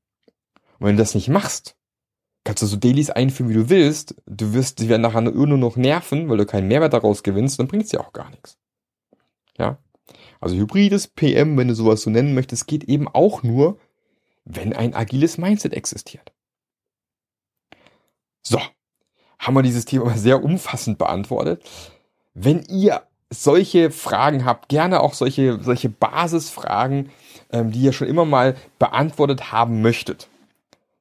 Und 0.78 0.86
wenn 0.86 0.96
du 0.96 1.02
das 1.02 1.16
nicht 1.16 1.28
machst, 1.28 1.76
kannst 2.44 2.62
du 2.62 2.66
so 2.66 2.76
Dailies 2.76 3.10
einführen, 3.10 3.50
wie 3.50 3.54
du 3.54 3.68
willst. 3.68 4.14
Du 4.26 4.54
wirst, 4.54 4.78
sie 4.78 4.88
werden 4.88 5.02
nachher 5.02 5.20
nur 5.22 5.58
noch 5.58 5.76
nerven, 5.76 6.28
weil 6.28 6.38
du 6.38 6.46
keinen 6.46 6.68
Mehrwert 6.68 6.92
daraus 6.92 7.24
gewinnst, 7.24 7.58
dann 7.58 7.66
bringt 7.66 7.84
es 7.84 7.94
auch 7.96 8.12
gar 8.12 8.30
nichts. 8.30 8.58
Ja. 9.58 9.78
Also 10.40 10.54
hybrides 10.54 11.08
PM, 11.08 11.58
wenn 11.58 11.66
du 11.66 11.74
sowas 11.74 12.02
so 12.02 12.10
nennen 12.10 12.32
möchtest, 12.32 12.68
geht 12.68 12.84
eben 12.84 13.08
auch 13.08 13.42
nur, 13.42 13.76
wenn 14.44 14.72
ein 14.72 14.94
agiles 14.94 15.36
Mindset 15.36 15.74
existiert. 15.74 16.32
So. 18.40 18.60
Haben 19.40 19.54
wir 19.54 19.62
dieses 19.62 19.84
Thema 19.84 20.10
sehr 20.16 20.44
umfassend 20.44 20.96
beantwortet. 20.96 21.68
Wenn 22.34 22.62
ihr 22.68 23.02
solche 23.30 23.90
Fragen 23.90 24.44
habt, 24.44 24.68
gerne 24.68 25.00
auch 25.00 25.14
solche, 25.14 25.60
solche 25.60 25.88
Basisfragen, 25.88 27.10
ähm, 27.52 27.70
die 27.72 27.80
ihr 27.80 27.92
schon 27.92 28.08
immer 28.08 28.24
mal 28.24 28.56
beantwortet 28.78 29.52
haben 29.52 29.82
möchtet, 29.82 30.28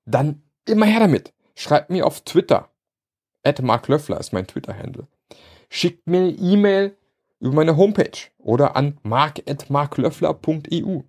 dann 0.06 0.42
immer 0.66 0.86
her 0.86 1.00
damit. 1.00 1.34
Schreibt 1.56 1.90
mir 1.90 2.06
auf 2.06 2.22
Twitter. 2.22 2.70
At 3.44 3.62
Mark 3.62 3.88
Löffler 3.88 4.20
ist 4.20 4.34
mein 4.34 4.48
Twitter-Handle. 4.48 5.08
Schickt 5.70 6.08
mir 6.08 6.20
eine 6.20 6.30
E-Mail 6.30 6.96
über 7.40 7.54
meine 7.54 7.78
Homepage 7.78 8.18
oder 8.38 8.76
an 8.76 8.98
mark.marklöffler.eu. 9.04 11.02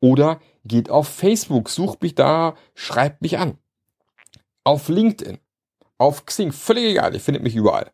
Oder 0.00 0.40
geht 0.64 0.90
auf 0.90 1.08
Facebook, 1.08 1.68
sucht 1.68 2.02
mich 2.02 2.14
da, 2.14 2.54
schreibt 2.74 3.22
mich 3.22 3.38
an. 3.38 3.58
Auf 4.64 4.88
LinkedIn, 4.88 5.38
auf 5.96 6.26
Xing, 6.26 6.52
völlig 6.52 6.84
egal, 6.84 7.14
ihr 7.14 7.20
findet 7.20 7.42
mich 7.42 7.56
überall. 7.56 7.90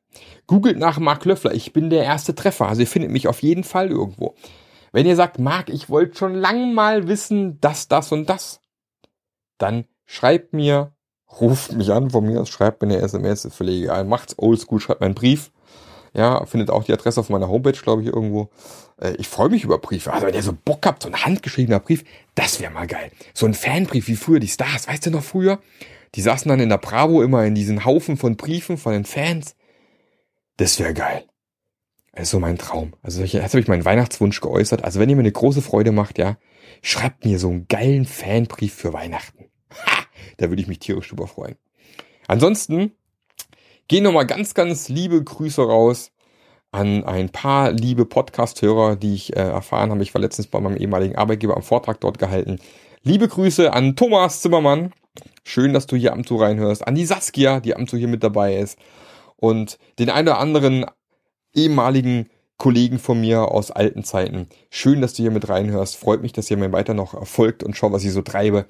Googelt 0.47 0.79
nach 0.79 0.99
Mark 0.99 1.25
Löffler, 1.25 1.55
ich 1.55 1.73
bin 1.73 1.89
der 1.89 2.05
erste 2.05 2.35
Treffer, 2.35 2.69
also 2.69 2.83
ihr 2.83 2.87
findet 2.87 3.11
mich 3.11 3.29
auf 3.29 3.43
jeden 3.43 3.65
Fall 3.65 3.89
irgendwo. 3.91 4.35
Wenn 4.94 5.07
ihr 5.07 5.16
sagt, 5.16 5.40
Mark, 5.40 5.70
ich 5.70 5.90
wollte 5.90 6.16
schon 6.16 6.35
lang 6.37 6.72
mal 6.72 7.09
wissen, 7.09 7.61
das, 7.61 7.88
das 7.88 8.12
und 8.12 8.30
das, 8.30 8.61
dann 9.59 9.87
schreibt 10.07 10.52
mir, 10.52 10.92
ruft 11.40 11.72
mich 11.72 11.90
an 11.90 12.11
von 12.11 12.24
mir, 12.24 12.46
schreibt 12.46 12.80
mir 12.80 12.87
eine 12.87 13.02
SMS, 13.02 13.44
ist 13.44 13.57
völlig 13.57 13.83
egal, 13.83 14.04
macht's 14.04 14.37
oldschool, 14.38 14.78
schreibt 14.78 15.00
mir 15.00 15.07
einen 15.07 15.16
Brief. 15.16 15.50
Ja, 16.12 16.46
findet 16.46 16.70
auch 16.70 16.85
die 16.85 16.92
Adresse 16.92 17.18
auf 17.18 17.28
meiner 17.28 17.48
Homepage, 17.48 17.72
glaube 17.72 18.02
ich, 18.02 18.07
irgendwo. 18.07 18.50
Äh, 19.00 19.16
ich 19.18 19.26
freue 19.26 19.48
mich 19.48 19.64
über 19.64 19.78
Briefe. 19.78 20.12
Also 20.12 20.28
wenn 20.28 20.35
ihr 20.35 20.44
so 20.44 20.52
Bock 20.52 20.87
habt, 20.87 21.02
so 21.02 21.09
ein 21.09 21.24
handgeschriebener 21.24 21.80
Brief, 21.80 22.04
das 22.37 22.61
wäre 22.61 22.72
mal 22.72 22.87
geil. 22.87 23.11
So 23.35 23.46
ein 23.46 23.54
Fanbrief 23.54 24.07
wie 24.07 24.14
früher 24.14 24.38
die 24.38 24.46
Stars, 24.46 24.87
weißt 24.87 25.07
du 25.07 25.11
noch 25.11 25.24
früher? 25.24 25.59
Die 26.14 26.22
saßen 26.22 26.48
dann 26.48 26.61
in 26.61 26.68
der 26.68 26.78
Bravo 26.78 27.20
immer 27.20 27.44
in 27.44 27.57
diesen 27.57 27.85
Haufen 27.85 28.16
von 28.16 28.37
Briefen 28.37 28.78
von 28.78 28.92
den 28.92 29.07
Fans. 29.07 29.57
Das 30.57 30.78
wäre 30.78 30.94
geil. 30.94 31.24
Das 32.14 32.24
ist 32.24 32.31
so 32.31 32.38
mein 32.38 32.59
Traum. 32.59 32.92
Also 33.03 33.22
jetzt 33.22 33.42
habe 33.42 33.61
ich 33.61 33.66
meinen 33.66 33.85
Weihnachtswunsch 33.85 34.40
geäußert. 34.40 34.85
Also 34.85 35.00
wenn 35.00 35.09
ihr 35.11 35.16
mir 35.16 35.20
eine 35.20 35.33
große 35.33 35.62
Freude 35.62 35.90
macht, 35.90 36.18
ja, 36.18 36.37
schreibt 36.81 37.24
mir 37.24 37.40
so 37.40 37.48
einen 37.48 37.66
geilen 37.66 38.05
Fanbrief 38.05 38.72
für 38.72 38.92
Weihnachten. 38.92 39.46
Ha! 39.70 40.05
Da 40.37 40.48
würde 40.48 40.62
ich 40.62 40.68
mich 40.68 40.79
tierisch 40.79 41.09
drüber 41.09 41.27
freuen. 41.27 41.57
Ansonsten 42.29 42.92
gehen 43.88 44.05
nochmal 44.05 44.27
ganz, 44.27 44.55
ganz 44.55 44.88
liebe 44.88 45.22
Grüße 45.22 45.62
raus 45.62 46.12
an 46.70 47.05
ein 47.05 47.31
paar 47.31 47.72
liebe 47.72 48.07
Podcast-Hörer, 48.07 48.96
die 48.96 49.14
ich 49.14 49.37
äh, 49.37 49.40
erfahren 49.40 49.90
habe. 49.90 50.03
Ich 50.03 50.14
war 50.14 50.20
letztens 50.20 50.46
bei 50.46 50.61
meinem 50.61 50.77
ehemaligen 50.77 51.16
Arbeitgeber 51.16 51.57
am 51.57 51.62
Vortrag 51.62 52.00
dort 52.00 52.18
gehalten. 52.18 52.59
Liebe 53.03 53.27
Grüße 53.29 53.72
an 53.72 53.96
Thomas 53.96 54.40
Zimmermann. 54.40 54.92
Schön, 55.44 55.72
dass 55.72 55.87
du 55.87 55.96
hier 55.96 56.12
am 56.12 56.24
zu 56.24 56.37
reinhörst. 56.37 56.87
An 56.87 56.94
die 56.94 57.07
Saskia, 57.07 57.61
die 57.61 57.77
am 57.77 57.87
zu 57.87 57.96
hier 57.96 58.09
mit 58.09 58.22
dabei 58.22 58.57
ist. 58.57 58.79
Und 59.37 59.79
den 59.98 60.11
einen 60.11 60.29
oder 60.29 60.38
anderen 60.38 60.87
ehemaligen 61.55 62.29
Kollegen 62.57 62.99
von 62.99 63.21
mir 63.21 63.51
aus 63.51 63.71
alten 63.71 64.05
Zeiten. 64.05 64.49
Schön, 64.71 65.01
dass 65.01 65.14
du 65.14 65.23
hier 65.23 65.31
mit 65.31 65.49
reinhörst. 65.49 65.97
Freut 65.97 66.23
mich, 66.23 66.33
dass 66.33 66.51
ihr 66.51 66.57
mir 66.57 66.73
weiter 66.73 66.95
noch 66.95 67.14
erfolgt 67.14 67.62
und 67.62 67.77
schau, 67.77 67.93
was 67.93 68.05
ich 68.05 68.12
so 68.12 68.23
treibe. 68.23 68.67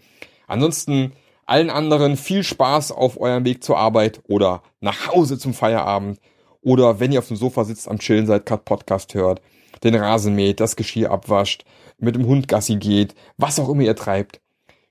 Ansonsten 0.46 1.12
allen 1.46 1.70
anderen 1.70 2.16
viel 2.16 2.42
Spaß 2.42 2.92
auf 2.92 3.20
eurem 3.20 3.44
Weg 3.44 3.62
zur 3.62 3.78
Arbeit 3.78 4.20
oder 4.26 4.62
nach 4.80 5.08
Hause 5.08 5.38
zum 5.38 5.52
Feierabend 5.52 6.18
oder 6.62 6.98
wenn 6.98 7.12
ihr 7.12 7.18
auf 7.18 7.28
dem 7.28 7.36
Sofa 7.36 7.64
sitzt 7.64 7.88
am 7.88 7.98
Chillen 7.98 8.26
seid, 8.26 8.46
gerade 8.46 8.62
Podcast 8.64 9.14
hört, 9.14 9.42
den 9.82 9.94
Rasen 9.94 10.34
mäht, 10.34 10.60
das 10.60 10.76
Geschirr 10.76 11.10
abwascht, 11.10 11.64
mit 11.98 12.14
dem 12.14 12.26
Hund 12.26 12.48
Gassi 12.48 12.76
geht, 12.76 13.14
was 13.36 13.60
auch 13.60 13.68
immer 13.68 13.82
ihr 13.82 13.96
treibt. 13.96 14.40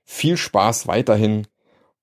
Viel 0.04 0.36
Spaß 0.36 0.86
weiterhin 0.86 1.46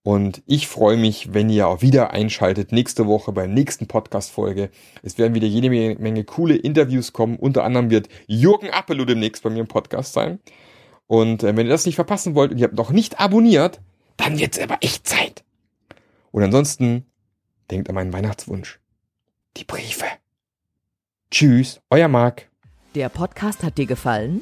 und 0.03 0.41
ich 0.47 0.67
freue 0.67 0.97
mich, 0.97 1.33
wenn 1.33 1.49
ihr 1.49 1.67
auch 1.67 1.81
wieder 1.81 2.11
einschaltet 2.11 2.71
nächste 2.71 3.05
Woche 3.05 3.31
beim 3.31 3.53
nächsten 3.53 3.87
Podcast-Folge. 3.87 4.71
Es 5.03 5.19
werden 5.19 5.35
wieder 5.35 5.47
jede 5.47 5.69
Menge 5.69 6.23
coole 6.23 6.55
Interviews 6.55 7.13
kommen. 7.13 7.35
Unter 7.37 7.63
anderem 7.63 7.91
wird 7.91 8.09
Jürgen 8.25 8.71
Appelo 8.71 9.05
demnächst 9.05 9.43
bei 9.43 9.51
mir 9.51 9.59
im 9.59 9.67
Podcast 9.67 10.13
sein. 10.13 10.39
Und 11.05 11.43
äh, 11.43 11.55
wenn 11.55 11.67
ihr 11.67 11.71
das 11.71 11.85
nicht 11.85 11.95
verpassen 11.95 12.33
wollt 12.33 12.51
und 12.51 12.57
ihr 12.57 12.63
habt 12.63 12.75
noch 12.75 12.89
nicht 12.89 13.19
abonniert, 13.19 13.79
dann 14.17 14.39
wird's 14.39 14.57
aber 14.57 14.77
echt 14.81 15.07
Zeit. 15.07 15.43
Und 16.31 16.43
ansonsten 16.43 17.05
denkt 17.69 17.89
an 17.89 17.95
meinen 17.95 18.13
Weihnachtswunsch. 18.13 18.79
Die 19.57 19.65
Briefe. 19.65 20.05
Tschüss, 21.29 21.79
euer 21.89 22.07
Marc. 22.07 22.49
Der 22.95 23.09
Podcast 23.09 23.63
hat 23.63 23.77
dir 23.77 23.85
gefallen? 23.85 24.41